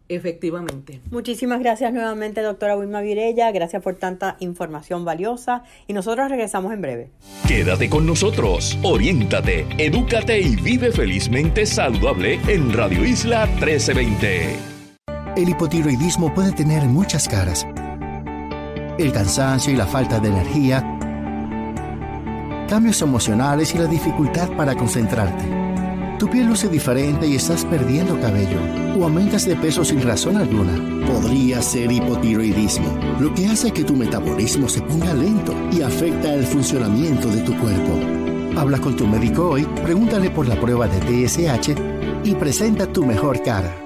[0.08, 1.00] efectivamente.
[1.10, 3.50] Muchísimas gracias nuevamente, doctora Wilma Virella.
[3.52, 5.64] Gracias por tanta información valiosa.
[5.86, 7.10] Y nosotros regresamos en breve.
[7.46, 14.56] Quédate con nosotros, oriéntate, edúcate y vive felizmente saludable en Radio Isla 1320.
[15.36, 17.66] El hipotiroidismo puede tener muchas caras.
[18.98, 20.80] El cansancio y la falta de energía,
[22.68, 25.65] cambios emocionales y la dificultad para concentrarte.
[26.18, 28.58] Tu piel luce diferente y estás perdiendo cabello
[28.98, 30.74] o aumentas de peso sin razón alguna.
[31.06, 36.44] Podría ser hipotiroidismo, lo que hace que tu metabolismo se ponga lento y afecta el
[36.44, 38.00] funcionamiento de tu cuerpo.
[38.58, 41.74] Habla con tu médico hoy, pregúntale por la prueba de TSH
[42.24, 43.85] y presenta tu mejor cara.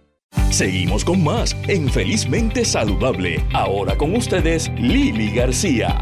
[0.51, 3.41] Seguimos con más en Felizmente Saludable.
[3.53, 5.97] Ahora con ustedes, Lili García.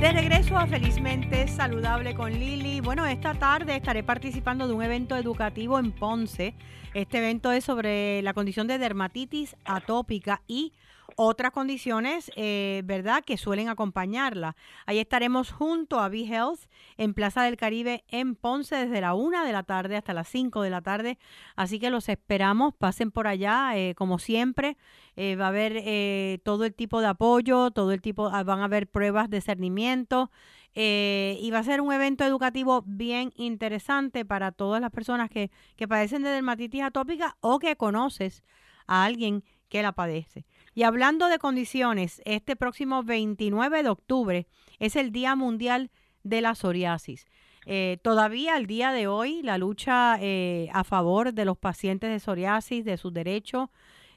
[0.00, 2.80] De regreso a Felizmente Saludable con Lili.
[2.80, 6.54] Bueno, esta tarde estaré participando de un evento educativo en Ponce.
[6.92, 10.72] Este evento es sobre la condición de dermatitis atópica y
[11.16, 14.54] otras condiciones, eh, ¿verdad?, que suelen acompañarla.
[14.84, 16.60] Ahí estaremos junto a B-Health
[16.98, 20.62] en Plaza del Caribe en Ponce desde la 1 de la tarde hasta las 5
[20.62, 21.18] de la tarde.
[21.56, 24.76] Así que los esperamos, pasen por allá, eh, como siempre.
[25.16, 28.64] Eh, va a haber todo el tipo de apoyo, todo el tipo, ah, van a
[28.64, 30.30] haber pruebas de cernimiento.
[30.74, 35.88] y va a ser un evento educativo bien interesante para todas las personas que, que
[35.88, 38.44] padecen de dermatitis atópica o que conoces
[38.86, 40.44] a alguien que la padece.
[40.76, 44.46] Y hablando de condiciones, este próximo 29 de octubre
[44.78, 45.90] es el Día Mundial
[46.22, 47.24] de la Psoriasis.
[47.64, 52.20] Eh, todavía al día de hoy la lucha eh, a favor de los pacientes de
[52.20, 53.70] psoriasis, de sus derechos,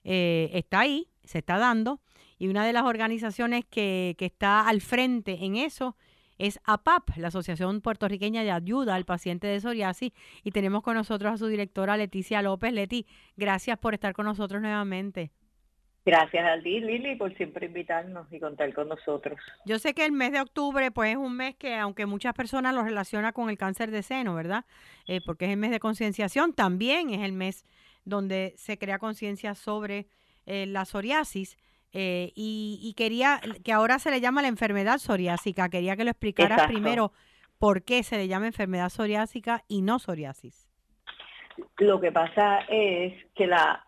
[0.03, 2.01] eh, está ahí, se está dando.
[2.37, 5.95] Y una de las organizaciones que, que está al frente en eso
[6.37, 10.11] es APAP, la Asociación Puertorriqueña de Ayuda al Paciente de Psoriasis.
[10.43, 12.73] Y tenemos con nosotros a su directora Leticia López.
[12.73, 15.31] Leti, gracias por estar con nosotros nuevamente.
[16.09, 19.39] Gracias a ti, Lili, por siempre invitarnos y contar con nosotros.
[19.63, 22.73] Yo sé que el mes de octubre, pues es un mes que, aunque muchas personas
[22.73, 24.65] lo relacionan con el cáncer de seno, ¿verdad?
[25.05, 27.63] Eh, porque es el mes de concienciación, también es el mes
[28.05, 30.07] donde se crea conciencia sobre
[30.47, 31.59] eh, la psoriasis.
[31.93, 35.69] Eh, y, quería que ahora se le llama la enfermedad psoriásica.
[35.69, 37.11] Quería que lo explicaras primero
[37.59, 40.67] por qué se le llama enfermedad psoriásica y no psoriasis.
[41.77, 43.85] Lo que pasa es que la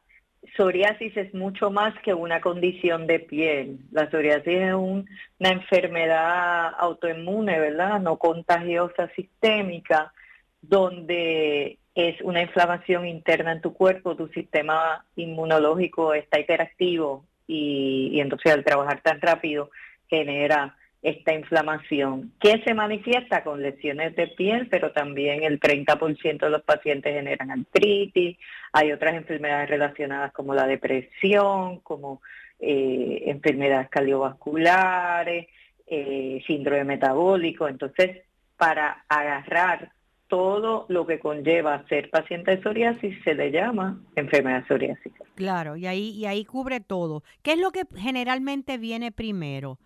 [0.55, 3.79] psoriasis es mucho más que una condición de piel.
[3.91, 7.99] La psoriasis es una enfermedad autoinmune, ¿verdad?
[7.99, 10.13] No contagiosa sistémica,
[10.61, 18.21] donde es una inflamación interna en tu cuerpo, tu sistema inmunológico está hiperactivo y, y
[18.21, 19.69] entonces al trabajar tan rápido
[20.09, 26.49] genera esta inflamación, que se manifiesta con lesiones de piel, pero también el 30% de
[26.49, 28.37] los pacientes generan artritis,
[28.71, 32.21] hay otras enfermedades relacionadas como la depresión, como
[32.59, 35.47] eh, enfermedades cardiovasculares,
[35.87, 38.21] eh, síndrome metabólico, entonces
[38.55, 39.91] para agarrar
[40.27, 45.25] todo lo que conlleva ser paciente de psoriasis se le llama enfermedad psoriásica.
[45.35, 47.23] Claro, y ahí, y ahí cubre todo.
[47.41, 49.77] ¿Qué es lo que generalmente viene primero?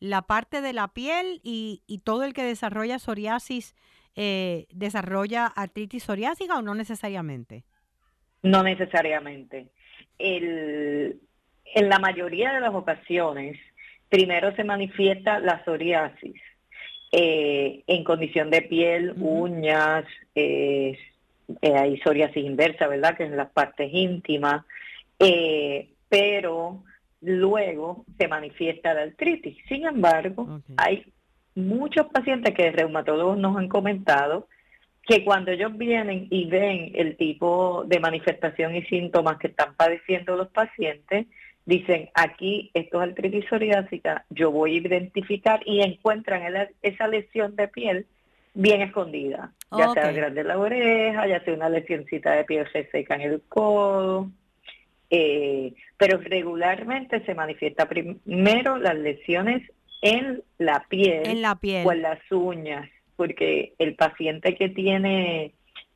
[0.00, 3.74] La parte de la piel y, y todo el que desarrolla psoriasis
[4.20, 7.62] eh, desarrolla artritis psoriásica o no necesariamente?
[8.42, 9.68] No necesariamente.
[10.18, 11.20] El,
[11.64, 13.56] en la mayoría de las ocasiones,
[14.08, 16.34] primero se manifiesta la psoriasis
[17.12, 20.98] eh, en condición de piel, uñas, eh,
[21.62, 23.16] hay psoriasis inversa, ¿verdad?
[23.16, 24.64] Que es en las partes íntimas,
[26.08, 26.82] pero
[27.20, 29.56] luego se manifiesta la artritis.
[29.68, 31.04] Sin embargo, hay
[31.54, 34.48] muchos pacientes que reumatólogos nos han comentado
[35.02, 40.36] que cuando ellos vienen y ven el tipo de manifestación y síntomas que están padeciendo
[40.36, 41.26] los pacientes,
[41.64, 46.42] dicen, aquí esto es artritis psoriásica, yo voy a identificar y encuentran
[46.82, 48.06] esa lesión de piel
[48.54, 53.20] bien escondida, ya sea grande la oreja, ya sea una lesioncita de piel seca en
[53.20, 54.30] el codo,
[55.10, 59.62] eh, pero regularmente se manifiesta primero las lesiones
[60.02, 65.54] en la piel, en la piel o en las uñas, porque el paciente que tiene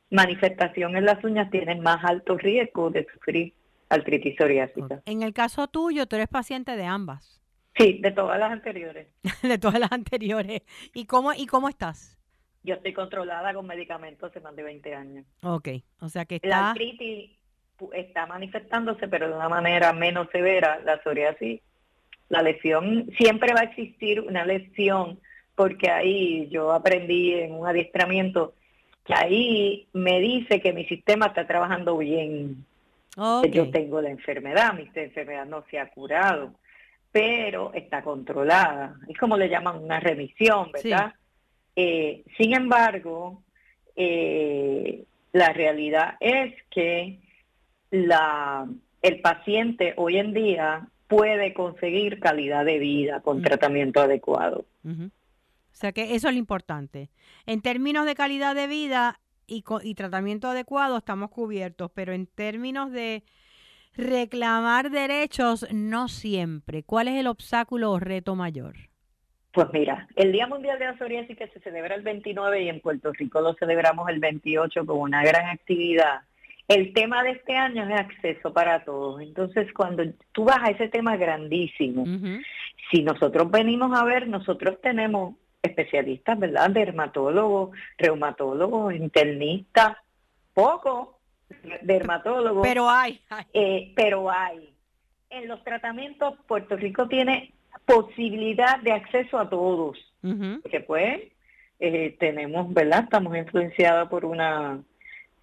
[0.09, 3.53] manifestación en las uñas tiene más alto riesgo de sufrir
[3.89, 5.01] artritis psoriásica.
[5.05, 7.41] En el caso tuyo, tú eres paciente de ambas.
[7.75, 9.07] Sí, de todas las anteriores.
[9.41, 10.61] de todas las anteriores.
[10.93, 12.19] ¿Y cómo, ¿Y cómo estás?
[12.63, 15.25] Yo estoy controlada con medicamentos hace más de 20 años.
[15.41, 16.47] Ok, o sea que está...
[16.47, 17.31] La artritis
[17.93, 21.61] está manifestándose, pero de una manera menos severa, la psoriasis,
[22.29, 25.19] la lesión, siempre va a existir una lesión,
[25.55, 28.53] porque ahí yo aprendí en un adiestramiento
[29.05, 32.65] que ahí me dice que mi sistema está trabajando bien.
[33.43, 36.51] Que yo tengo la enfermedad, mi enfermedad no se ha curado,
[37.11, 38.95] pero está controlada.
[39.07, 41.13] Es como le llaman una remisión, ¿verdad?
[41.75, 43.43] Eh, sin embargo,
[43.95, 47.19] eh, la realidad es que
[47.93, 48.67] la
[49.03, 54.65] el paciente hoy en día puede conseguir calidad de vida con tratamiento adecuado.
[54.83, 57.09] O sea que eso es lo importante.
[57.45, 62.91] En términos de calidad de vida y, y tratamiento adecuado estamos cubiertos, pero en términos
[62.91, 63.23] de
[63.95, 66.81] reclamar derechos, no siempre.
[66.81, 68.73] ¿Cuál es el obstáculo o reto mayor?
[69.51, 72.79] Pues mira, el Día Mundial de la Psoriasis que se celebra el 29 y en
[72.79, 76.21] Puerto Rico lo celebramos el 28 con una gran actividad.
[76.67, 79.21] El tema de este año es acceso para todos.
[79.21, 82.05] Entonces, cuando tú vas a ese tema grandísimo,
[82.91, 86.69] si nosotros venimos a ver, nosotros tenemos especialistas, ¿verdad?
[86.69, 89.97] Dermatólogos, reumatólogos, internistas,
[90.53, 91.19] poco
[91.81, 92.65] dermatólogos.
[92.65, 93.19] Pero hay.
[93.53, 94.73] Eh, pero hay.
[95.29, 97.53] En los tratamientos, Puerto Rico tiene
[97.85, 99.97] posibilidad de acceso a todos.
[100.69, 101.21] Que pues
[101.79, 103.03] eh, tenemos, ¿verdad?
[103.03, 104.81] Estamos influenciados por una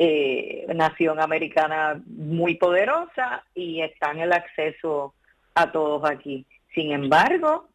[0.03, 5.13] eh, nación americana muy poderosa y está en el acceso
[5.55, 6.47] a todos aquí.
[6.75, 7.69] Sin embargo,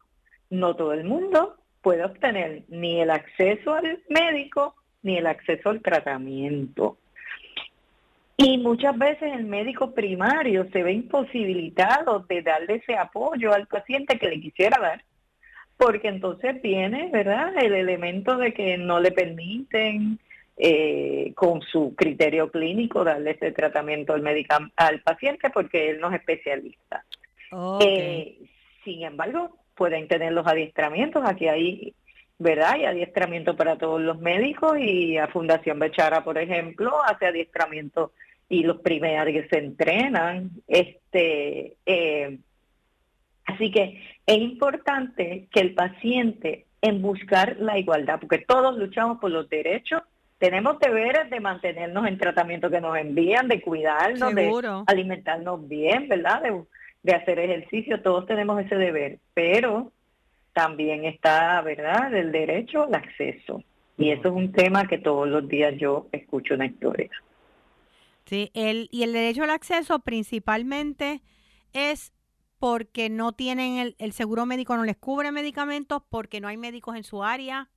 [0.50, 5.80] no todo el mundo puede obtener ni el acceso al médico ni el acceso al
[5.80, 6.98] tratamiento.
[8.36, 14.18] Y muchas veces el médico primario se ve imposibilitado de darle ese apoyo al paciente
[14.18, 15.04] que le quisiera dar,
[15.76, 20.18] porque entonces viene, ¿verdad?, el elemento de que no le permiten
[20.56, 24.24] eh, con su criterio clínico darle ese tratamiento al,
[24.76, 27.04] al paciente porque él no es especialista.
[27.80, 28.38] Eh,
[28.84, 31.94] sin embargo, pueden tener los adiestramientos, aquí hay
[32.38, 32.72] ¿verdad?
[32.72, 38.12] Hay adiestramiento para todos los médicos y a Fundación Bechara, por ejemplo, hace adiestramiento
[38.48, 40.50] y los primarios se entrenan.
[40.68, 42.38] Este, eh,
[43.46, 49.30] así que es importante que el paciente en buscar la igualdad, porque todos luchamos por
[49.30, 50.02] los derechos,
[50.38, 56.42] tenemos deberes de mantenernos en tratamiento que nos envían, de cuidarnos, de alimentarnos bien, ¿verdad?
[56.42, 56.62] De,
[57.02, 59.92] de hacer ejercicio, todos tenemos ese deber, pero
[60.52, 63.62] también está, ¿verdad?, el derecho al acceso.
[63.98, 67.10] Y eso es un tema que todos los días yo escucho una historia.
[68.26, 71.22] Sí, el, y el derecho al acceso principalmente
[71.72, 72.12] es
[72.58, 76.96] porque no tienen el, el seguro médico, no les cubre medicamentos, porque no hay médicos
[76.96, 77.68] en su área.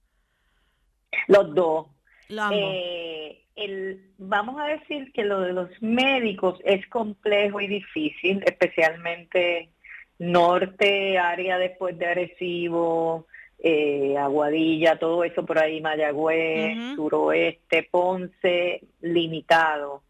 [1.28, 1.88] Los dos.
[2.30, 9.70] Eh, el, vamos a decir que lo de los médicos es complejo y difícil, especialmente
[10.20, 13.26] norte, área después de Arecibo,
[13.58, 20.04] eh, Aguadilla, todo eso por ahí, Mayagüez, suroeste, Ponce, limitado.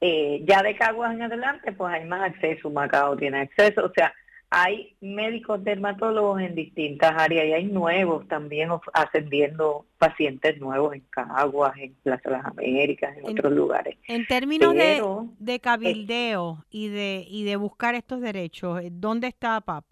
[0.00, 4.14] Eh, ya de Caguas en adelante, pues hay más acceso, Macao tiene acceso, o sea,
[4.50, 11.76] hay médicos dermatólogos en distintas áreas y hay nuevos también ascendiendo pacientes nuevos en Caguas,
[11.76, 13.98] en Plaza de las Américas, en, otros lugares.
[14.06, 15.02] En términos de,
[15.38, 19.84] de, cabildeo y de y de buscar estos derechos, ¿dónde está APAP?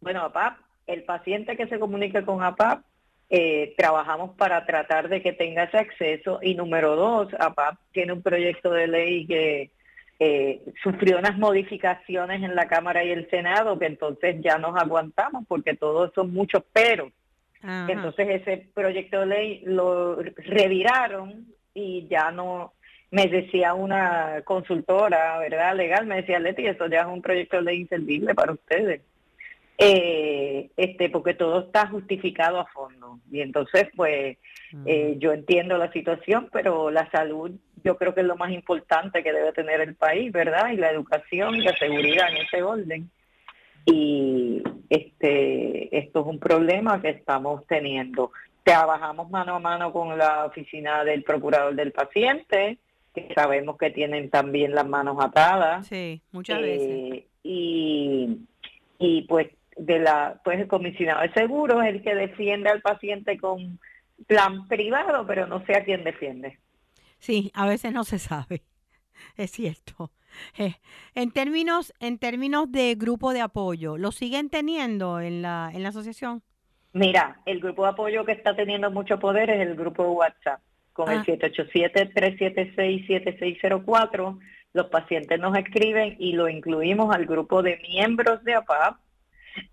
[0.00, 2.82] Bueno, APAP, el paciente que se comunica con APAP
[3.28, 6.40] eh, trabajamos para tratar de que tenga ese acceso.
[6.42, 9.70] Y número dos, APAP tiene un proyecto de ley que
[10.18, 15.44] eh, sufrió unas modificaciones en la Cámara y el Senado, que entonces ya nos aguantamos
[15.46, 17.10] porque todos son muchos pero.
[17.62, 22.74] Entonces ese proyecto de ley lo reviraron y ya no,
[23.10, 25.74] me decía una consultora, ¿verdad?
[25.74, 29.00] Legal, me decía, Leti, eso ya es un proyecto de ley inservible para ustedes
[29.78, 33.18] eh, este, porque todo está justificado a fondo.
[33.30, 34.38] Y entonces, pues,
[34.84, 37.52] eh, yo entiendo la situación, pero la salud
[37.84, 40.70] yo creo que es lo más importante que debe tener el país, ¿verdad?
[40.70, 43.10] Y la educación y la seguridad en ese orden.
[43.84, 48.32] Y este, esto es un problema que estamos teniendo.
[48.64, 52.78] Trabajamos mano a mano con la oficina del procurador del paciente,
[53.14, 55.86] que sabemos que tienen también las manos atadas.
[55.86, 56.88] Sí, muchas veces.
[56.88, 58.38] Eh, y,
[58.98, 63.38] y pues de la, pues el comisionado de seguros es el que defiende al paciente
[63.38, 63.78] con
[64.26, 66.58] plan privado, pero no sé a quién defiende.
[67.26, 68.62] Sí, a veces no se sabe,
[69.36, 70.12] es cierto.
[70.56, 70.76] Eh,
[71.16, 75.88] en términos, en términos de grupo de apoyo, ¿lo siguen teniendo en la, en la
[75.88, 76.44] asociación?
[76.92, 80.60] Mira, el grupo de apoyo que está teniendo mucho poder es el grupo de WhatsApp,
[80.92, 84.24] con el 787-376-7604.
[84.24, 84.38] Ah.
[84.72, 89.00] Los pacientes nos escriben y lo incluimos al grupo de miembros de APAP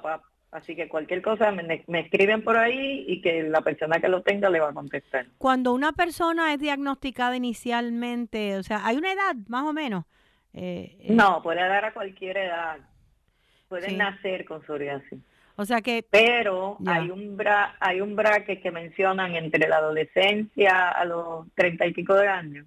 [0.50, 4.22] Así que cualquier cosa me, me, escriben por ahí y que la persona que lo
[4.22, 5.26] tenga le va a contestar.
[5.36, 10.04] Cuando una persona es diagnosticada inicialmente, o sea, ¿hay una edad más o menos?
[10.54, 12.78] Eh, eh, no, puede dar a cualquier edad.
[13.68, 15.20] Pueden nacer con psoriasis.
[15.60, 16.04] O sea que...
[16.08, 21.84] Pero hay un bra hay un braque que mencionan entre la adolescencia a los treinta
[21.84, 22.66] y pico de años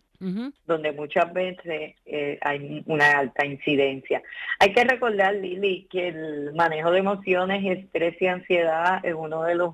[0.68, 4.22] donde muchas veces eh, hay una alta incidencia.
[4.60, 9.56] Hay que recordar, Lili, que el manejo de emociones, estrés y ansiedad es uno de
[9.56, 9.74] los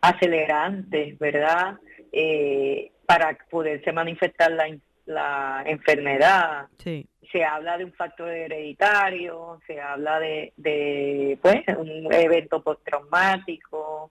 [0.00, 1.78] acelerantes, ¿verdad?
[2.10, 4.66] Eh, para poderse manifestar la,
[5.06, 6.66] la enfermedad.
[6.78, 7.06] Sí.
[7.30, 14.10] Se habla de un factor hereditario, se habla de, de pues, un evento postraumático,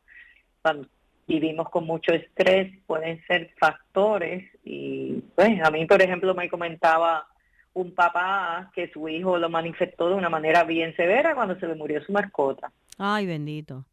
[1.28, 7.26] vivimos con mucho estrés, pueden ser factores y pues a mí por ejemplo me comentaba
[7.74, 11.76] un papá que su hijo lo manifestó de una manera bien severa cuando se le
[11.76, 12.72] murió su mascota.
[12.98, 13.86] Ay, bendito.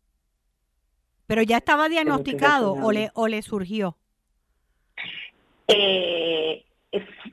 [1.26, 3.96] Pero ya estaba diagnosticado o le o le surgió.
[5.68, 6.64] Eh,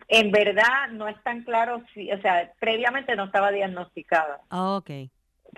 [0.08, 4.42] en verdad no es tan claro si, o sea, previamente no estaba diagnosticada.
[4.50, 4.92] Ah, ok.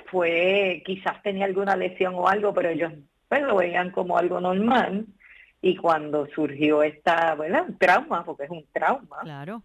[0.09, 2.93] Fue, quizás tenía alguna lesión o algo, pero ellos
[3.27, 5.05] pues lo veían como algo normal
[5.61, 9.19] y cuando surgió esta, bueno, trauma, porque es un trauma.
[9.21, 9.61] Claro.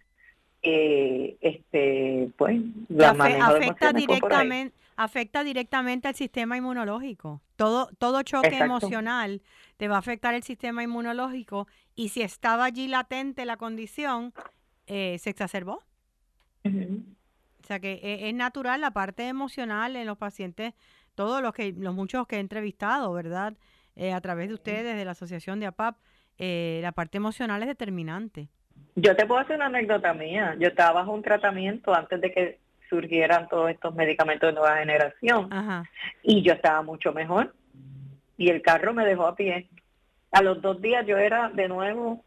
[0.62, 7.40] Eh, este, pues, la afecta directamente afecta directamente al sistema inmunológico.
[7.56, 9.42] Todo todo choque emocional
[9.76, 14.32] te va a afectar el sistema inmunológico y si estaba allí latente la condición,
[14.86, 15.82] eh, se exacerbó.
[16.64, 20.74] O sea que es, es, natural la parte emocional en los pacientes
[21.14, 23.54] todos los que los muchos que he entrevistado, ¿verdad?
[23.96, 25.96] Eh, a través de ustedes, de la asociación de APAP,
[26.38, 28.48] eh, la parte emocional es determinante.
[28.96, 30.56] Yo te puedo hacer una anécdota mía.
[30.58, 32.58] Yo estaba bajo un tratamiento antes de que
[32.88, 35.48] surgieran todos estos medicamentos de nueva generación
[36.22, 37.54] y yo estaba mucho mejor
[38.36, 39.68] y el carro me dejó a pie.
[40.30, 42.24] A los dos días yo era de nuevo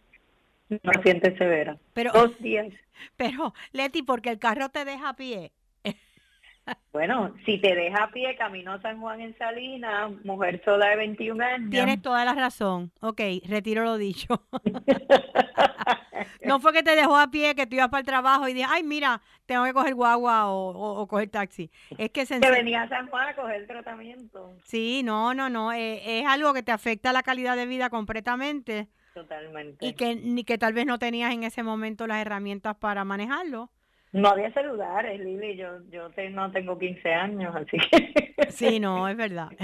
[0.83, 1.77] paciente severa.
[1.93, 2.67] Pero, dos días.
[3.17, 5.51] Pero, Leti, porque el carro te deja a pie,
[6.91, 11.43] bueno, si te deja a pie camino San Juan en Salinas, mujer sola de 21
[11.43, 11.69] años.
[11.69, 12.91] Tienes toda la razón.
[13.01, 14.43] Ok, retiro lo dicho.
[16.45, 18.67] no fue que te dejó a pie, que tú ibas para el trabajo y dije,
[18.69, 21.69] ay, mira, tengo que coger guagua o, coger taxi.
[21.97, 22.39] Es que se...
[22.39, 24.53] Que venía a San Juan a coger el tratamiento.
[24.63, 25.73] Sí, no, no, no.
[25.73, 28.87] Eh, es algo que te afecta la calidad de vida completamente.
[29.13, 29.85] Totalmente.
[29.85, 33.71] Y que, ni que tal vez no tenías en ese momento las herramientas para manejarlo.
[34.13, 38.35] No había celulares, Lili, yo, yo no tengo 15 años, así que...
[38.49, 39.49] Sí, no, es verdad.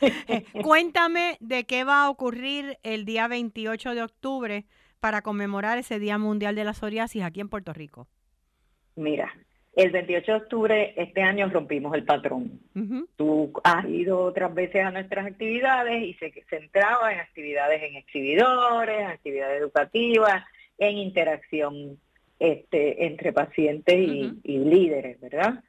[0.00, 4.66] Eh, cuéntame de qué va a ocurrir el día 28 de octubre
[5.04, 8.08] para conmemorar ese Día Mundial de la Psoriasis aquí en Puerto Rico.
[8.96, 9.30] Mira,
[9.76, 12.58] el 28 de octubre este año rompimos el patrón.
[13.14, 19.06] Tú has ido otras veces a nuestras actividades y se centraba en actividades en exhibidores,
[19.06, 20.42] actividades educativas,
[20.78, 21.98] en interacción
[22.38, 25.62] este, entre pacientes y, líderes, ¿verdad?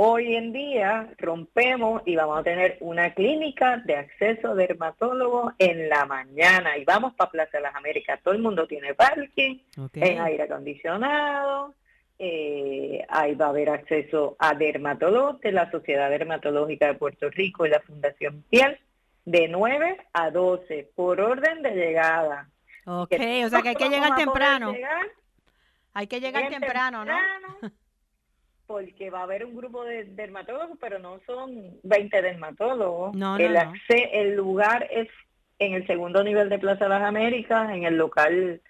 [0.00, 6.06] Hoy en día rompemos y vamos a tener una clínica de acceso dermatólogo en la
[6.06, 8.20] mañana y vamos para Plaza de las Américas.
[8.22, 9.58] Todo el mundo tiene parking,
[9.94, 11.74] en aire acondicionado,
[12.16, 17.66] eh, ahí va a haber acceso a dermatólogos de la Sociedad Dermatológica de Puerto Rico
[17.66, 18.78] y la Fundación Piel
[19.24, 22.48] de 9 a 12 por orden de llegada.
[22.84, 23.14] Ok,
[23.46, 24.72] o sea que hay que llegar temprano.
[25.92, 27.16] Hay que llegar temprano, ¿no?
[28.68, 33.16] Porque va a haber un grupo de dermatólogos, pero no son 20 dermatólogos.
[33.16, 35.08] No, el, no, el lugar es
[35.58, 38.60] en el segundo nivel de Plaza de las Américas, en el local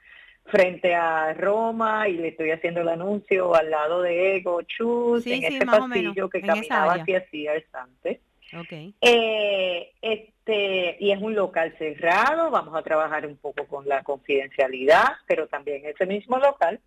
[0.45, 5.43] frente a Roma, y le estoy haciendo el anuncio al lado de Ego Chus, en
[5.43, 7.27] ese pasillo que caminaba hacia
[7.73, 8.21] antes.
[8.57, 8.95] Okay.
[9.01, 15.17] Eh, este, y es un local cerrado, vamos a trabajar un poco con la confidencialidad,
[15.27, 16.81] pero también ese mismo local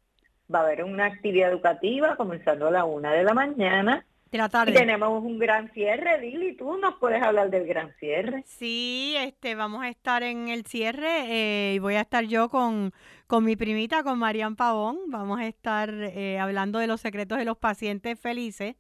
[0.54, 4.06] va a haber una actividad educativa comenzando a la una de la mañana.
[4.32, 4.72] De la tarde.
[4.72, 8.44] Y tenemos un gran cierre, Lili, tú nos puedes hablar del gran cierre.
[8.46, 12.94] Sí, este, vamos a estar en el cierre eh, y voy a estar yo con,
[13.28, 15.00] con mi primita, con Marian Pavón.
[15.08, 18.76] Vamos a estar eh, hablando de los secretos de los pacientes felices.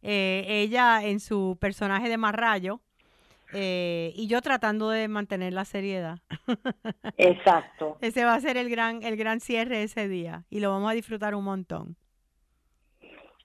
[0.00, 2.80] Eh, ella en su personaje de Marrayo,
[3.54, 6.18] eh, y yo tratando de mantener la seriedad.
[7.16, 7.98] Exacto.
[8.00, 10.94] ese va a ser el gran, el gran cierre ese día y lo vamos a
[10.94, 11.96] disfrutar un montón.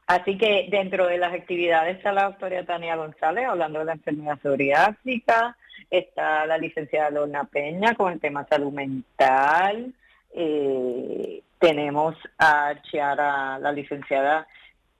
[0.07, 4.39] Así que dentro de las actividades está la doctora Tania González hablando de la enfermedad
[4.41, 5.55] psoriásica,
[5.91, 9.93] está la licenciada Lorna Peña con el tema salud mental,
[10.33, 14.47] eh, tenemos a Chiara, la licenciada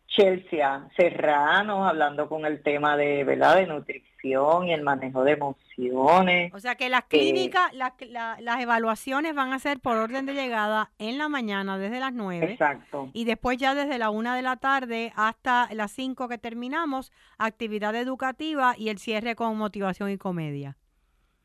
[0.09, 3.57] Chelsea Serrano hablando con el tema de, ¿verdad?
[3.57, 6.53] de nutrición y el manejo de emociones.
[6.53, 11.17] O sea que las clínicas, las evaluaciones van a ser por orden de llegada en
[11.17, 12.51] la mañana desde las 9.
[12.51, 13.09] Exacto.
[13.13, 17.95] Y después ya desde la 1 de la tarde hasta las 5 que terminamos, actividad
[17.95, 20.75] educativa y el cierre con motivación y comedia.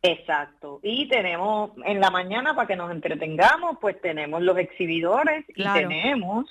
[0.02, 0.80] Exacto.
[0.82, 6.44] Y tenemos en la mañana para que nos entretengamos, pues tenemos los exhibidores y tenemos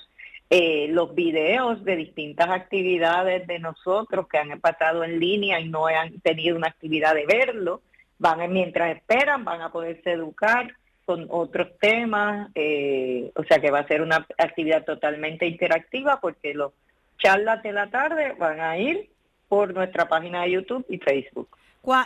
[0.50, 5.86] eh, los videos de distintas actividades de nosotros que han pasado en línea y no
[5.86, 7.80] han tenido una actividad de verlo,
[8.18, 10.72] van mientras esperan, van a poderse educar
[11.04, 16.54] con otros temas, eh, o sea que va a ser una actividad totalmente interactiva porque
[16.54, 16.72] los
[17.18, 19.10] charlas de la tarde van a ir
[19.48, 21.48] por nuestra página de YouTube y Facebook.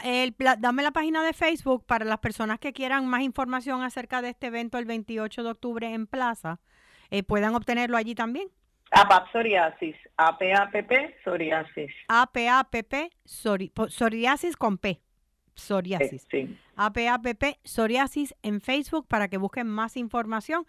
[0.04, 4.30] El, dame la página de Facebook para las personas que quieran más información acerca de
[4.30, 6.58] este evento el 28 de octubre en Plaza
[7.10, 8.48] eh, puedan obtenerlo allí también.
[8.90, 11.90] APAP psoriasis, APAPP psoriasis.
[12.08, 15.00] APAPP psoriasis con P,
[15.54, 16.26] psoriasis.
[16.30, 16.56] Sí.
[16.76, 20.66] APAPP psoriasis en Facebook para que busquen más información.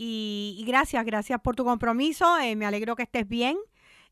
[0.00, 2.38] Y, gracias, gracias por tu compromiso.
[2.38, 3.56] Eh, me alegro que estés bien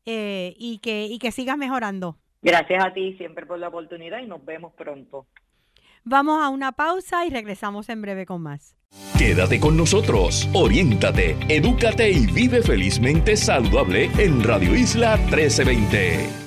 [0.05, 2.17] eh, y, que, y que sigas mejorando.
[2.41, 5.25] Gracias a ti siempre por la oportunidad y nos vemos pronto.
[6.09, 8.77] Vamos a una pausa y regresamos en breve con más.
[9.17, 16.46] Quédate con nosotros, oriéntate, edúcate y vive felizmente saludable en Radio Isla 1320.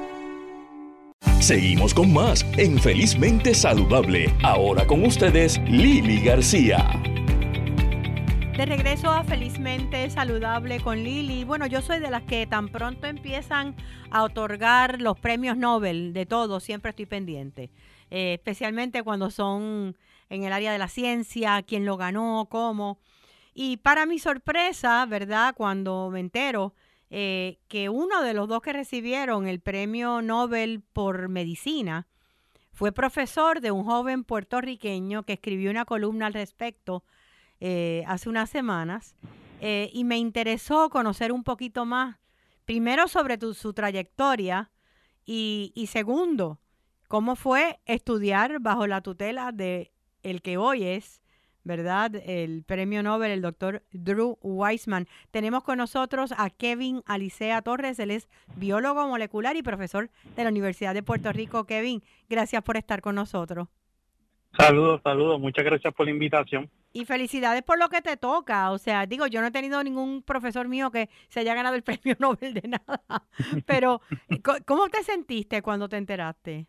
[1.41, 4.31] Seguimos con más en Felizmente Saludable.
[4.43, 6.87] Ahora con ustedes, Lili García.
[8.55, 11.43] De regreso a Felizmente Saludable con Lili.
[11.43, 13.75] Bueno, yo soy de las que tan pronto empiezan
[14.11, 17.71] a otorgar los premios Nobel de todo, siempre estoy pendiente.
[18.11, 19.97] Eh, especialmente cuando son
[20.29, 22.99] en el área de la ciencia, quién lo ganó, cómo.
[23.55, 25.55] Y para mi sorpresa, ¿verdad?
[25.57, 26.75] Cuando me entero
[27.13, 32.07] eh, que uno de los dos que recibieron el premio Nobel por medicina
[32.71, 37.03] fue profesor de un joven puertorriqueño que escribió una columna al respecto
[37.59, 39.17] eh, hace unas semanas
[39.59, 42.17] eh, y me interesó conocer un poquito más,
[42.63, 44.71] primero sobre su trayectoria
[45.25, 46.61] y, y segundo,
[47.09, 49.91] cómo fue estudiar bajo la tutela de
[50.23, 51.20] el que hoy es
[51.63, 52.15] ¿verdad?
[52.25, 55.07] El premio Nobel, el doctor Drew Weissman.
[55.31, 60.49] Tenemos con nosotros a Kevin Alicea Torres, él es biólogo molecular y profesor de la
[60.49, 61.65] Universidad de Puerto Rico.
[61.65, 63.67] Kevin, gracias por estar con nosotros.
[64.57, 66.69] Saludos, saludos, muchas gracias por la invitación.
[66.93, 68.71] Y felicidades por lo que te toca.
[68.71, 71.83] O sea, digo, yo no he tenido ningún profesor mío que se haya ganado el
[71.83, 73.01] premio Nobel de nada.
[73.65, 74.01] Pero,
[74.65, 76.67] ¿cómo te sentiste cuando te enteraste?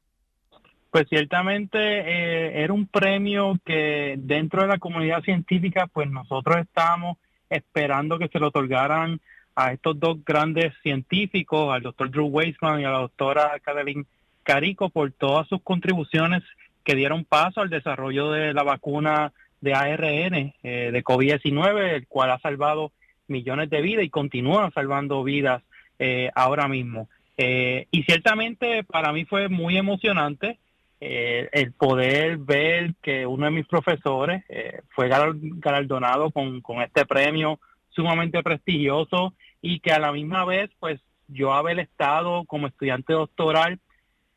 [0.92, 7.16] Pues ciertamente eh, era un premio que dentro de la comunidad científica, pues nosotros estábamos
[7.48, 9.18] esperando que se lo otorgaran
[9.56, 14.06] a estos dos grandes científicos, al doctor Drew Weissman y a la doctora Kathleen
[14.42, 16.42] Carico, por todas sus contribuciones
[16.84, 19.32] que dieron paso al desarrollo de la vacuna
[19.62, 22.92] de ARN eh, de COVID-19, el cual ha salvado
[23.28, 25.62] millones de vidas y continúa salvando vidas
[25.98, 27.08] eh, ahora mismo.
[27.38, 30.58] y ciertamente para mí fue muy emocionante
[31.04, 37.58] eh, el poder ver que uno de mis profesores eh, fue galardonado con, este premio
[37.88, 43.80] sumamente prestigioso y que a la misma vez, pues yo haber estado como estudiante doctoral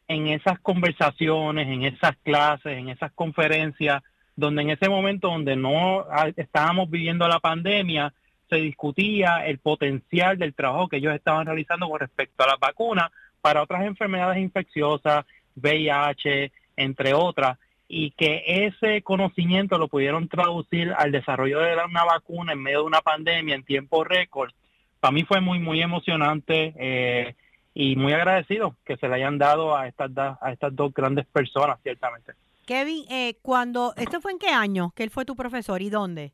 [0.08, 4.02] en esas conversaciones, en esas clases, en esas conferencias,
[4.36, 8.12] donde en ese momento donde no estábamos viviendo la pandemia,
[8.50, 13.12] se discutía el potencial del trabajo que ellos estaban realizando con respecto a las vacunas
[13.40, 15.26] para otras enfermedades infecciosas,
[15.56, 22.54] VIH, entre otras, y que ese conocimiento lo pudieron traducir al desarrollo de una vacuna
[22.54, 24.52] en medio de una pandemia en tiempo récord,
[25.00, 26.74] para mí fue muy, muy emocionante.
[26.78, 27.36] Eh,
[27.76, 31.78] y muy agradecido que se le hayan dado a estas, a estas dos grandes personas,
[31.84, 32.34] ciertamente.
[32.66, 36.32] Kevin, eh, cuando, ¿esto fue en qué año que él fue tu profesor y dónde?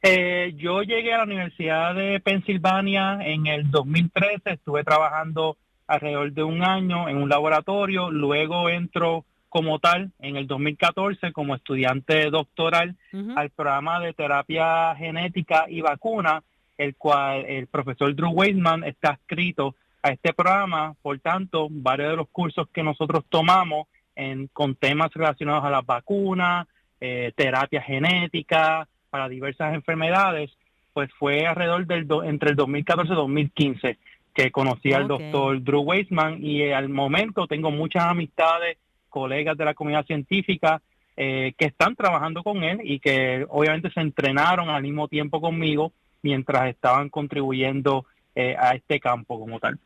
[0.00, 5.56] Eh, yo llegué a la Universidad de Pensilvania en el 2013, estuve trabajando
[5.88, 11.54] alrededor de un año en un laboratorio, luego entro como tal en el 2014 como
[11.54, 12.94] estudiante doctoral
[13.34, 16.42] al programa de terapia genética y vacuna,
[16.76, 22.16] el cual el profesor Drew Weisman está escrito a este programa, por tanto, varios de
[22.16, 26.66] los cursos que nosotros tomamos en, con temas relacionados a las vacunas,
[27.00, 30.50] eh, terapia genética, para diversas enfermedades,
[30.92, 33.98] pues fue alrededor del entre el 2014 y 2015
[34.38, 38.78] que conocí al doctor Drew Weisman y eh, al momento tengo muchas amistades,
[39.08, 40.80] colegas de la comunidad científica
[41.16, 45.92] eh, que están trabajando con él y que obviamente se entrenaron al mismo tiempo conmigo
[46.22, 49.76] mientras estaban contribuyendo eh, a este campo como tal.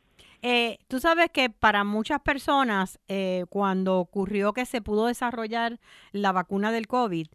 [0.86, 3.00] tú sabes que para muchas personas,
[3.48, 5.78] cuando ocurrió que se pudo desarrollar
[6.12, 7.28] la vacuna del COVID,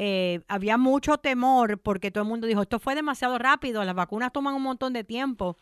[0.00, 4.32] eh, había mucho temor porque todo el mundo dijo, esto fue demasiado rápido, las vacunas
[4.32, 5.56] toman un montón de tiempo.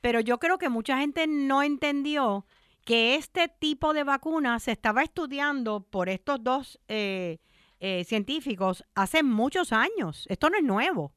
[0.00, 2.44] Pero yo creo que mucha gente no entendió
[2.84, 7.38] que este tipo de vacuna se estaba estudiando por estos dos eh,
[7.80, 10.26] eh, científicos hace muchos años.
[10.28, 11.12] Esto no es nuevo.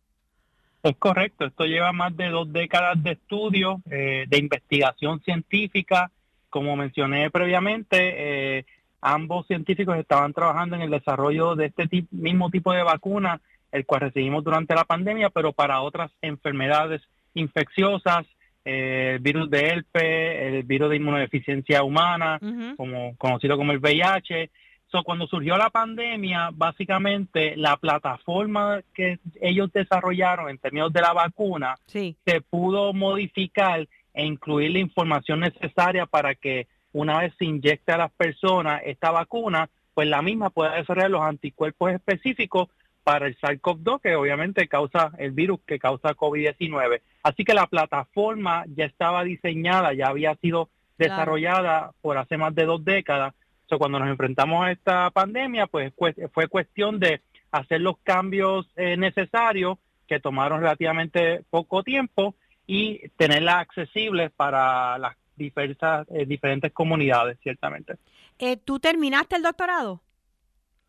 [0.84, 6.10] Es correcto, esto lleva más de dos décadas de estudio, de investigación científica.
[6.50, 8.66] Como mencioné previamente,
[9.02, 14.02] ambos científicos estaban trabajando en el desarrollo de este mismo tipo de vacuna, el cual
[14.02, 17.02] recibimos durante la pandemia, pero para otras enfermedades
[17.34, 18.28] infecciosas, eh,
[18.64, 22.40] el virus de ELPE, el virus de inmunodeficiencia humana,
[22.78, 24.50] como conocido como el VIH.
[24.92, 31.14] So, cuando surgió la pandemia, básicamente la plataforma que ellos desarrollaron en términos de la
[31.14, 37.96] vacuna se pudo modificar e incluir la información necesaria para que una vez se inyecta
[37.96, 42.68] a las personas esta vacuna, pues la misma puede desarrollar los anticuerpos específicos
[43.04, 47.02] para el SARS-CoV-2, que obviamente causa el virus que causa COVID-19.
[47.24, 52.66] Así que la plataforma ya estaba diseñada, ya había sido desarrollada por hace más de
[52.66, 53.34] dos décadas.
[53.68, 55.94] So, cuando nos enfrentamos a esta pandemia, pues
[56.34, 57.22] fue cuestión de
[57.52, 59.78] hacer los cambios eh, necesarios
[60.08, 62.36] que tomaron relativamente poco tiempo
[62.68, 67.96] y tenerla accesible para las diversas, eh, diferentes comunidades, ciertamente.
[68.40, 70.02] Eh, ¿Tú terminaste el doctorado?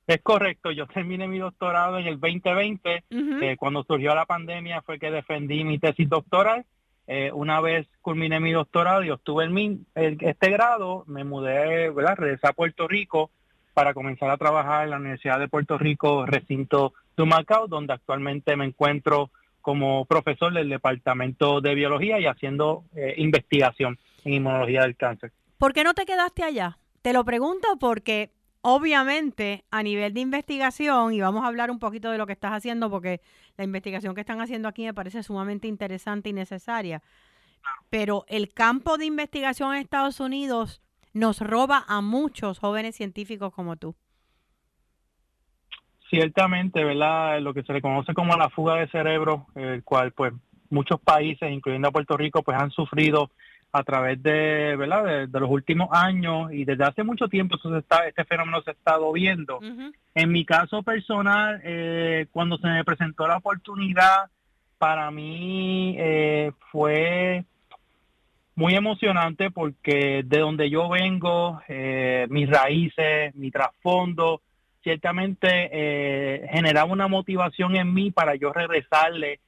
[0.06, 4.98] Es correcto, yo terminé mi doctorado en el 2020, eh, cuando surgió la pandemia fue
[4.98, 6.64] que defendí mi tesis doctoral.
[7.34, 9.86] una vez culminé mi doctorado y obtuve el,
[10.20, 12.16] este grado, me mudé, ¿verdad?
[12.16, 13.30] regresé a Puerto Rico
[13.74, 18.56] para comenzar a trabajar en la Universidad de Puerto Rico, recinto de Macao, donde actualmente
[18.56, 19.30] me encuentro
[19.60, 22.84] como profesor del Departamento de Biología y haciendo
[23.16, 25.32] investigación en inmunología del cáncer.
[25.58, 26.78] ¿Por qué no te quedaste allá?
[27.02, 28.30] Te lo pregunto porque
[28.62, 32.52] obviamente a nivel de investigación, y vamos a hablar un poquito de lo que estás
[32.52, 33.20] haciendo porque
[33.56, 37.02] la investigación que están haciendo aquí me parece sumamente interesante y necesaria,
[37.90, 40.80] pero el campo de investigación en Estados Unidos
[41.12, 43.94] nos roba a muchos jóvenes científicos como tú.
[46.08, 47.40] Ciertamente, ¿verdad?
[47.40, 50.32] Lo que se le conoce como la fuga de cerebro, el cual pues
[50.70, 53.30] muchos países, incluyendo a Puerto Rico, pues han sufrido
[53.72, 55.26] a través de, ¿verdad?
[55.26, 58.74] De, los últimos años y desde hace mucho tiempo eso está, este fenómeno se ha
[58.74, 59.60] estado viendo.
[60.14, 64.26] En mi caso personal, eh, cuando se me presentó la oportunidad,
[64.76, 67.44] para mí eh, fue
[68.54, 74.42] muy emocionante porque de donde yo vengo, eh, mis raíces, mi trasfondo,
[74.82, 79.38] ciertamente generaba una motivación en mí para yo regresarle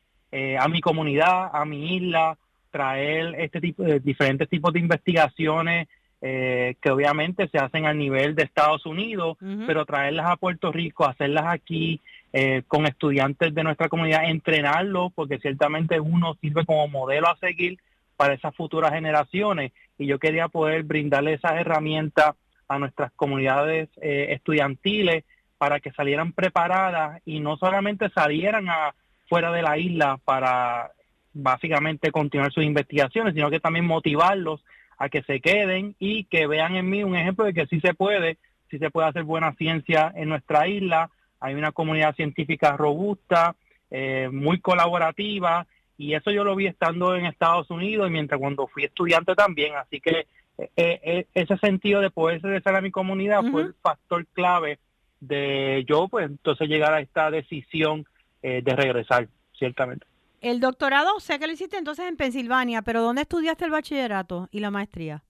[0.58, 2.38] a mi comunidad, a mi isla,
[2.74, 5.86] traer este tipo de diferentes tipos de investigaciones
[6.20, 11.06] eh, que obviamente se hacen a nivel de Estados Unidos, pero traerlas a Puerto Rico,
[11.06, 12.00] hacerlas aquí
[12.32, 17.78] eh, con estudiantes de nuestra comunidad, entrenarlos, porque ciertamente uno sirve como modelo a seguir
[18.16, 19.70] para esas futuras generaciones.
[19.96, 22.34] Y yo quería poder brindarle esas herramientas
[22.66, 25.22] a nuestras comunidades eh, estudiantiles
[25.58, 28.96] para que salieran preparadas y no solamente salieran a
[29.28, 30.90] fuera de la isla para
[31.34, 34.64] básicamente continuar sus investigaciones, sino que también motivarlos
[34.96, 37.94] a que se queden y que vean en mí un ejemplo de que sí se
[37.94, 38.38] puede,
[38.70, 41.10] sí se puede hacer buena ciencia en nuestra isla,
[41.40, 43.56] hay una comunidad científica robusta,
[43.90, 45.66] eh, muy colaborativa,
[45.98, 49.74] y eso yo lo vi estando en Estados Unidos y mientras cuando fui estudiante también,
[49.74, 50.26] así que
[50.58, 54.78] eh, eh, ese sentido de poder regresar a mi comunidad fue el factor clave
[55.20, 58.06] de yo pues entonces llegar a esta decisión
[58.42, 59.26] de regresar,
[59.58, 60.04] ciertamente.
[60.44, 64.60] El doctorado, sé que lo hiciste entonces en Pensilvania, pero ¿dónde estudiaste el bachillerato y
[64.60, 65.24] la maestría?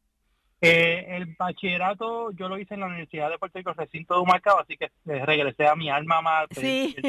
[0.60, 4.58] Eh, el bachillerato yo lo hice en la Universidad de Puerto Rico, recinto de Humacao,
[4.58, 6.96] así que eh, regresé a mi alma mater, sí.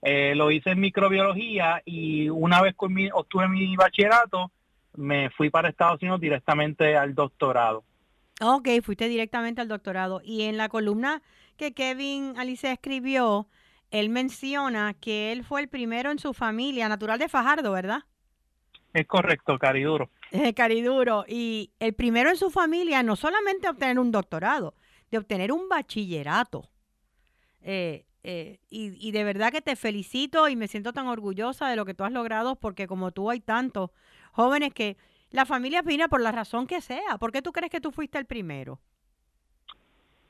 [0.00, 4.52] Eh, lo hice en microbiología y una vez que obtuve mi bachillerato,
[4.94, 7.82] me fui para Estados Unidos directamente al doctorado.
[8.40, 10.20] Ok, fuiste directamente al doctorado.
[10.22, 11.20] Y en la columna
[11.56, 13.48] que Kevin Alice escribió,
[13.90, 18.04] él menciona que él fue el primero en su familia, natural de Fajardo, ¿verdad?
[18.92, 20.10] Es correcto, Cariduro.
[20.56, 21.24] Cariduro.
[21.28, 24.74] Y el primero en su familia no solamente obtener un doctorado,
[25.10, 26.68] de obtener un bachillerato.
[27.60, 31.84] Eh, eh, y, de verdad que te felicito y me siento tan orgullosa de lo
[31.84, 33.90] que tú has logrado porque como tú hay tantos
[34.32, 34.96] jóvenes que
[35.30, 37.18] la familia opina por la razón que sea.
[37.18, 38.80] ¿Por qué tú crees que tú fuiste el primero?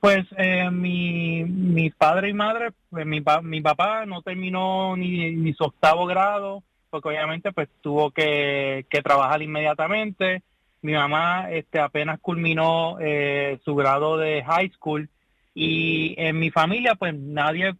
[0.00, 5.52] Pues eh, mi, mi padre y madre, pues, mi, mi papá no terminó ni, ni
[5.54, 10.42] su octavo grado, porque obviamente pues tuvo que, que trabajar inmediatamente.
[10.82, 15.08] Mi mamá este, apenas culminó eh, su grado de high school
[15.52, 17.74] y en mi familia pues nadie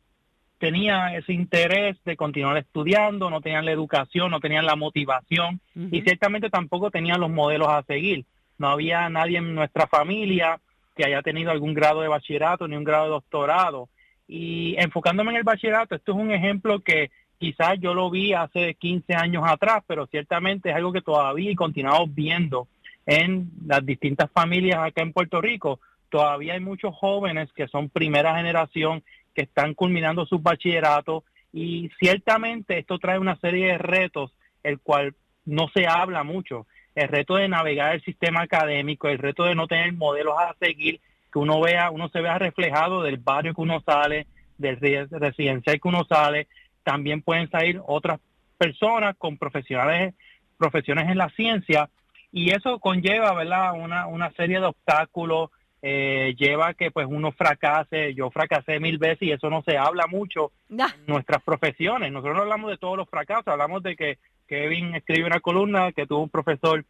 [0.58, 6.02] tenía ese interés de continuar estudiando, no tenían la educación, no tenían la motivación y
[6.02, 8.24] ciertamente tampoco tenían los modelos a seguir.
[8.58, 10.58] No había nadie en nuestra familia
[10.98, 13.88] que haya tenido algún grado de bachillerato ni un grado de doctorado.
[14.26, 18.74] Y enfocándome en el bachillerato, esto es un ejemplo que quizás yo lo vi hace
[18.74, 22.66] 15 años atrás, pero ciertamente es algo que todavía y continuamos viendo
[23.06, 25.78] en las distintas familias acá en Puerto Rico.
[26.10, 29.04] Todavía hay muchos jóvenes que son primera generación
[29.36, 31.22] que están culminando su bachillerato
[31.52, 34.32] y ciertamente esto trae una serie de retos,
[34.64, 36.66] el cual no se habla mucho.
[36.98, 41.00] El reto de navegar el sistema académico, el reto de no tener modelos a seguir,
[41.32, 44.26] que uno vea, uno se vea reflejado del barrio que uno sale,
[44.56, 44.78] del
[45.10, 46.48] residencial que uno sale.
[46.82, 48.18] También pueden salir otras
[48.56, 50.14] personas con profesionales,
[50.56, 51.88] profesiones en la ciencia
[52.32, 53.74] y eso conlleva, ¿verdad?
[53.74, 59.22] Una, una serie de obstáculos, eh, lleva que pues uno fracase, yo fracasé mil veces
[59.22, 62.10] y eso no se habla mucho en nuestras profesiones.
[62.10, 64.18] Nosotros no hablamos de todos los fracasos, hablamos de que
[64.48, 66.84] Kevin escribe una columna que tuvo un profesor,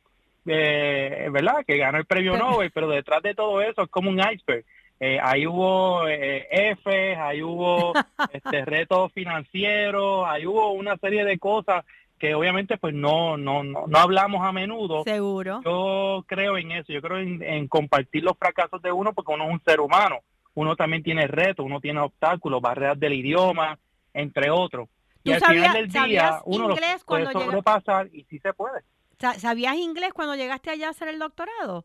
[0.47, 1.65] eh, ¿verdad?
[1.67, 4.65] Que ganó el premio Nobel, pero detrás de todo eso es como un iceberg.
[5.01, 7.93] Eh, ahí hubo eh, F, ahí hubo
[8.33, 11.85] este, retos financieros, ahí hubo una serie de cosas
[12.19, 15.05] que obviamente pues no, no, no, no hablamos a menudo.
[15.05, 15.61] Seguro.
[15.65, 19.53] Yo creo en eso, yo creo en, compartir los fracasos de uno porque uno es
[19.53, 20.19] un ser humano,
[20.55, 23.79] uno también tiene retos, uno tiene obstáculos, barreras del idioma,
[24.13, 24.89] entre otros.
[25.29, 28.83] Y al final del día uno inglés puede sobrepasar y sí se puede.
[29.39, 31.85] ¿Sabías inglés cuando llegaste allá a hacer el doctorado?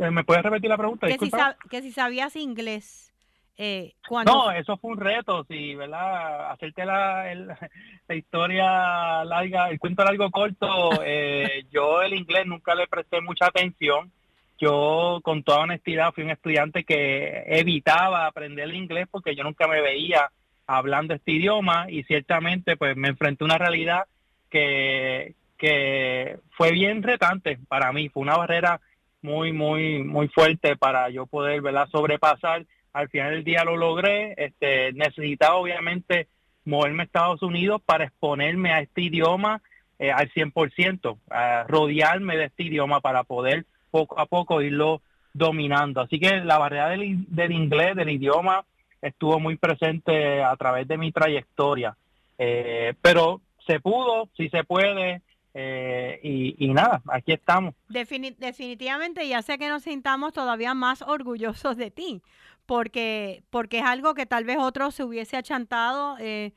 [0.00, 1.06] Eh, ¿Me puedes repetir la pregunta?
[1.06, 1.30] Que si,
[1.70, 3.14] que si sabías inglés.
[3.56, 3.94] Eh,
[4.26, 6.50] no, eso fue un reto, sí, ¿verdad?
[6.50, 7.32] Hacerte la,
[8.08, 13.46] la historia larga, el cuento largo corto, eh, yo el inglés nunca le presté mucha
[13.46, 14.10] atención.
[14.58, 19.66] Yo, con toda honestidad, fui un estudiante que evitaba aprender el inglés porque yo nunca
[19.66, 20.30] me veía
[20.66, 24.04] hablando este idioma y ciertamente pues me enfrenté a una realidad
[24.50, 28.80] que, que fue bien retante para mí, fue una barrera
[29.22, 34.34] muy, muy, muy fuerte para yo poder, ¿verdad?, sobrepasar al final del día lo logré.
[34.38, 36.28] Este, necesitaba obviamente
[36.64, 39.60] moverme a Estados Unidos para exponerme a este idioma
[39.98, 45.02] eh, al 100%, a rodearme de este idioma para poder poco a poco irlo
[45.34, 46.00] dominando.
[46.00, 48.64] Así que la barrera del, del inglés, del idioma,
[49.04, 51.96] estuvo muy presente a través de mi trayectoria.
[52.38, 57.74] Eh, pero se pudo, si se puede, eh, y, nada, aquí estamos.
[57.88, 62.22] definitivamente, ya sé que nos sintamos todavía más orgullosos de ti,
[62.66, 66.52] porque, porque es algo que tal vez otro se hubiese achantado eh,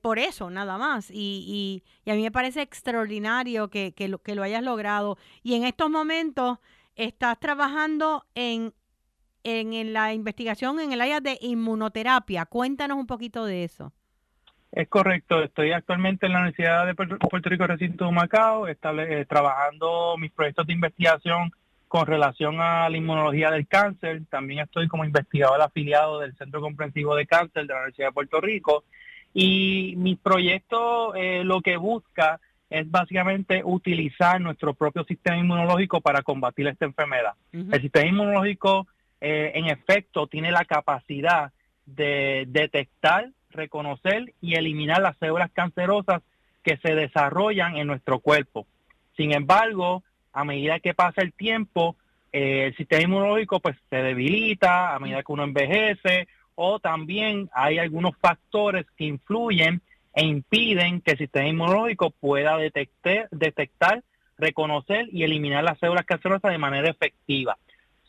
[0.00, 1.10] por eso, nada más.
[1.10, 5.18] Y, y, a mí me parece extraordinario que, que, lo, que lo hayas logrado.
[5.42, 6.58] Y en estos momentos
[6.96, 8.74] estás trabajando en,
[9.44, 12.46] en, la investigación en el área de inmunoterapia.
[12.46, 13.92] Cuéntanos un poquito de eso.
[14.72, 19.24] Es correcto, estoy actualmente en la Universidad de Puerto Rico Recinto de Macao, estable, eh,
[19.24, 21.50] trabajando mis proyectos de investigación
[21.88, 24.22] con relación a la inmunología del cáncer.
[24.30, 28.40] También estoy como investigador afiliado del Centro Comprensivo de Cáncer de la Universidad de Puerto
[28.40, 28.84] Rico.
[29.34, 36.22] Y mi proyecto eh, lo que busca es básicamente utilizar nuestro propio sistema inmunológico para
[36.22, 37.32] combatir esta enfermedad.
[37.52, 38.86] El sistema inmunológico,
[39.20, 41.52] eh, en efecto, tiene la capacidad
[41.86, 46.22] de detectar, reconocer y eliminar las células cancerosas
[46.62, 48.66] que se desarrollan en nuestro cuerpo.
[49.16, 50.02] Sin embargo,
[50.32, 51.96] a medida que pasa el tiempo,
[52.32, 57.78] eh, el sistema inmunológico pues se debilita a medida que uno envejece o también hay
[57.78, 59.80] algunos factores que influyen
[60.14, 64.02] e impiden que el sistema inmunológico pueda detectar, detectar
[64.40, 67.58] reconocer y eliminar las células cancerosas de manera efectiva.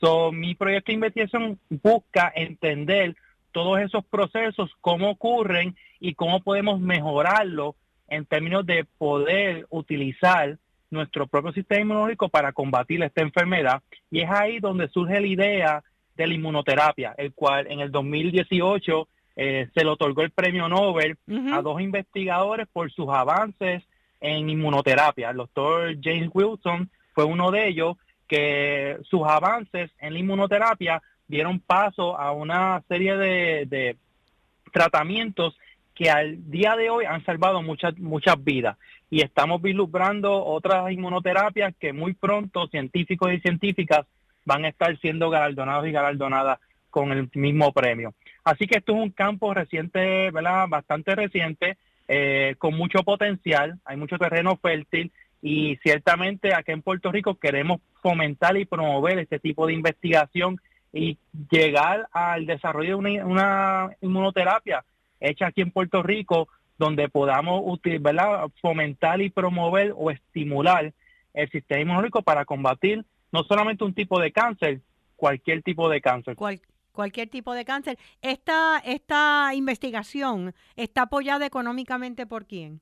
[0.01, 3.15] So, mi proyecto de investigación busca entender
[3.51, 7.75] todos esos procesos, cómo ocurren y cómo podemos mejorarlo
[8.07, 10.57] en términos de poder utilizar
[10.89, 13.83] nuestro propio sistema inmunológico para combatir esta enfermedad.
[14.09, 15.83] Y es ahí donde surge la idea
[16.17, 21.17] de la inmunoterapia, el cual en el 2018 eh, se le otorgó el premio Nobel
[21.53, 23.83] a dos investigadores por sus avances
[24.19, 25.29] en inmunoterapia.
[25.29, 27.97] El doctor James Wilson fue uno de ellos
[28.31, 33.97] que sus avances en la inmunoterapia dieron paso a una serie de,
[34.71, 35.57] tratamientos
[35.93, 38.77] que al día de hoy han salvado muchas muchas vidas
[39.09, 44.05] y estamos vislumbrando otras inmunoterapias que muy pronto científicos y científicas
[44.45, 46.59] van a estar siendo galardonados y galardonadas
[46.89, 48.13] con el mismo premio.
[48.45, 50.31] Así que esto es un campo reciente.
[50.31, 51.75] Bastante reciente,
[52.07, 55.11] eh, con mucho potencial, hay mucho terreno fértil
[55.41, 60.61] y ciertamente aquí en Puerto Rico queremos fomentar y promover este tipo de investigación
[60.93, 61.17] y
[61.49, 64.83] llegar al desarrollo de una, inmunoterapia
[65.19, 67.63] hecha aquí en Puerto Rico donde podamos
[68.61, 70.93] fomentar y promover o estimular
[71.33, 74.81] el sistema inmunológico para combatir no solamente un tipo de cáncer,
[75.15, 76.35] cualquier tipo de cáncer.
[76.91, 77.97] cualquier tipo de cáncer.
[78.21, 82.81] Esta, esta investigación está apoyada económicamente por quién?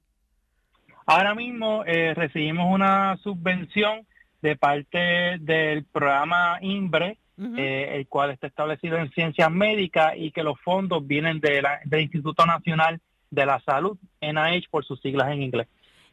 [1.12, 4.06] Ahora mismo eh, recibimos una subvención
[4.44, 7.18] de parte del programa INBRE,
[7.58, 11.80] eh, el cual está establecido en ciencias médicas y que los fondos vienen de la,
[11.84, 13.02] del Instituto Nacional
[13.32, 15.68] de la Salud, NIH por sus siglas en inglés.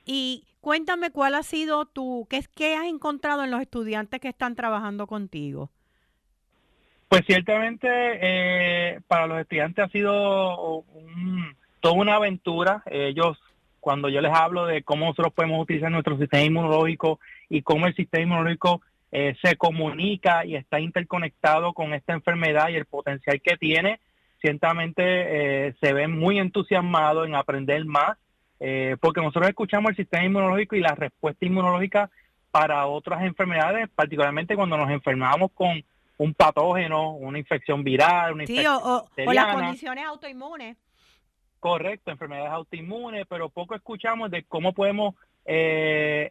[0.06, 4.54] Y cuéntame cuál ha sido tu, qué, qué has encontrado en los estudiantes que están
[4.54, 5.68] trabajando contigo.
[7.10, 10.84] Pues ciertamente eh, para los estudiantes ha sido
[11.80, 12.82] toda una aventura.
[12.86, 13.36] Ellos,
[13.86, 17.94] cuando yo les hablo de cómo nosotros podemos utilizar nuestro sistema inmunológico y cómo el
[17.94, 18.80] sistema inmunológico
[19.12, 24.00] eh, se comunica y está interconectado con esta enfermedad y el potencial que tiene,
[24.40, 25.04] ciertamente
[25.68, 28.18] eh, se ven muy entusiasmados en aprender más,
[28.58, 32.10] eh, porque nosotros escuchamos el sistema inmunológico y la respuesta inmunológica
[32.50, 35.80] para otras enfermedades, particularmente cuando nos enfermamos con
[36.18, 40.76] un patógeno, una infección viral, una infección o, o, las condiciones autoinmunes.
[41.66, 46.30] Correcto, enfermedades autoinmunes, pero poco escuchamos de cómo podemos eh,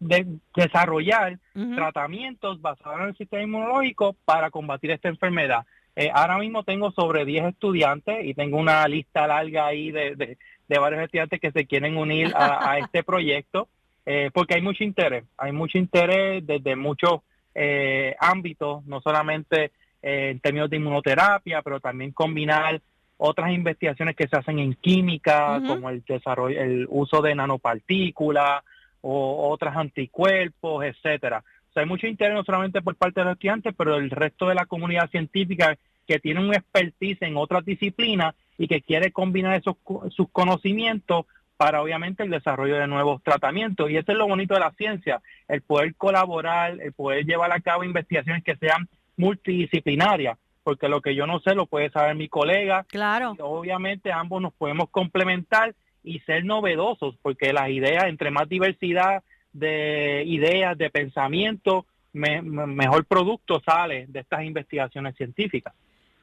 [0.00, 0.26] de
[0.56, 1.38] desarrollar
[1.76, 5.64] tratamientos basados en el sistema inmunológico para combatir esta enfermedad.
[5.94, 10.36] Eh, ahora mismo tengo sobre 10 estudiantes y tengo una lista larga ahí de,
[10.66, 13.68] de, varios estudiantes que se quieren unir a, este proyecto
[14.04, 17.20] eh, porque hay mucho interés, hay mucho interés desde muchos
[17.54, 19.70] eh, ámbitos, no solamente
[20.02, 22.80] en términos de inmunoterapia, pero también combinar
[23.22, 28.62] otras investigaciones que se hacen en química, como el desarrollo, el uso de nanopartículas,
[29.02, 31.44] o otras anticuerpos, etcétera.
[31.70, 34.48] O sea, hay mucho interés no solamente por parte de los estudiantes, pero el resto
[34.48, 39.60] de la comunidad científica que tiene un expertise en otras disciplinas y que quiere combinar
[39.60, 39.76] esos
[40.10, 43.90] sus conocimientos para obviamente el desarrollo de nuevos tratamientos.
[43.90, 47.60] Y eso es lo bonito de la ciencia, el poder colaborar, el poder llevar a
[47.60, 50.38] cabo investigaciones que sean multidisciplinarias,
[50.70, 52.84] porque lo que yo no sé lo puede saber mi colega.
[52.84, 53.34] Claro.
[53.36, 59.24] Y obviamente ambos nos podemos complementar y ser novedosos, porque las ideas, entre más diversidad
[59.52, 65.74] de ideas, de pensamiento, mejor producto sale de estas investigaciones científicas.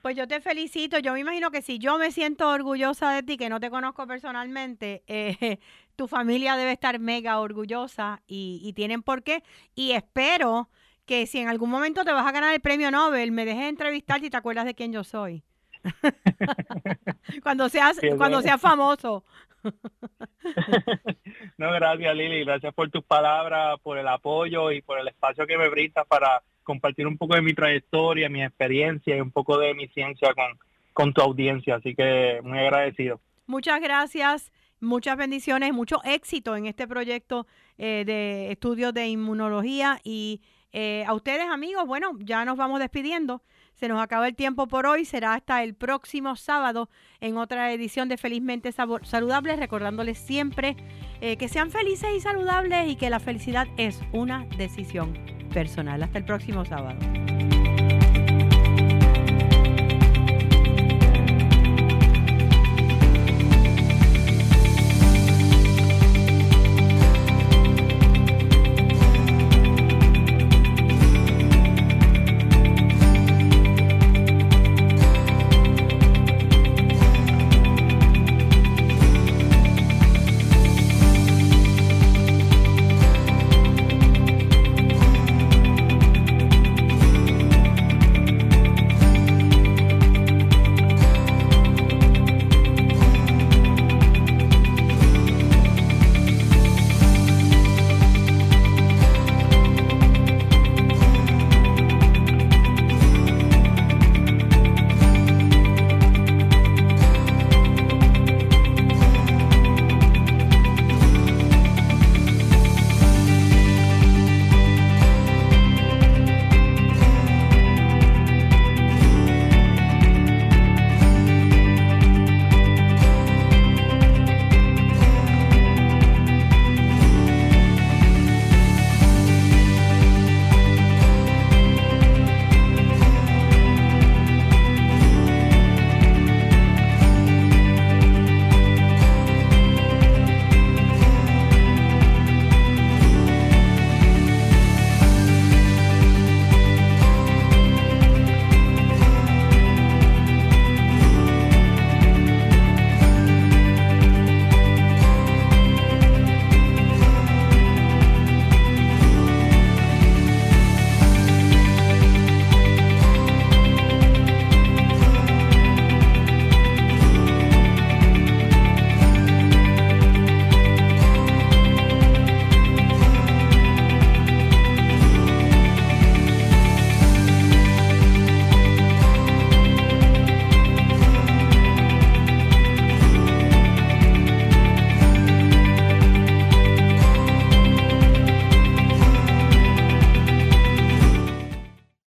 [0.02, 0.98] Pues yo te felicito.
[1.00, 4.08] Yo me imagino que si yo me siento orgullosa de ti, que no te conozco
[4.08, 5.58] personalmente, eh,
[5.98, 9.43] tu familia debe estar mega orgullosa y, y, tienen por qué.
[9.76, 10.70] Y espero
[11.08, 14.24] que si en algún momento te vas a ganar el premio Nobel, me dejes entrevistar
[14.24, 15.41] y te acuerdas de quién yo soy.
[17.43, 19.24] cuando seas, cuando seas famoso.
[21.58, 25.58] no, gracias Lili, gracias por tus palabras, por el apoyo y por el espacio que
[25.58, 29.74] me brindas para compartir un poco de mi trayectoria, mi experiencia y un poco de
[29.74, 30.60] mi ciencia con,
[30.93, 31.76] con tu audiencia.
[31.76, 33.22] Así que muy agradecido.
[33.45, 34.51] Muchas gracias,
[34.82, 37.47] muchas bendiciones, mucho éxito en este proyecto
[37.78, 40.41] eh, de estudios de inmunología y
[40.72, 43.41] eh, a ustedes amigos, bueno, ya nos vamos despidiendo.
[43.76, 45.05] Se nos acaba el tiempo por hoy.
[45.05, 46.89] Será hasta el próximo sábado
[47.22, 49.59] en otra edición de Felizmente Saludables.
[49.59, 50.76] Recordándoles siempre
[51.22, 55.13] eh, que sean felices y saludables y que la felicidad es una decisión
[55.53, 56.03] personal.
[56.03, 56.97] Hasta el próximo sábado.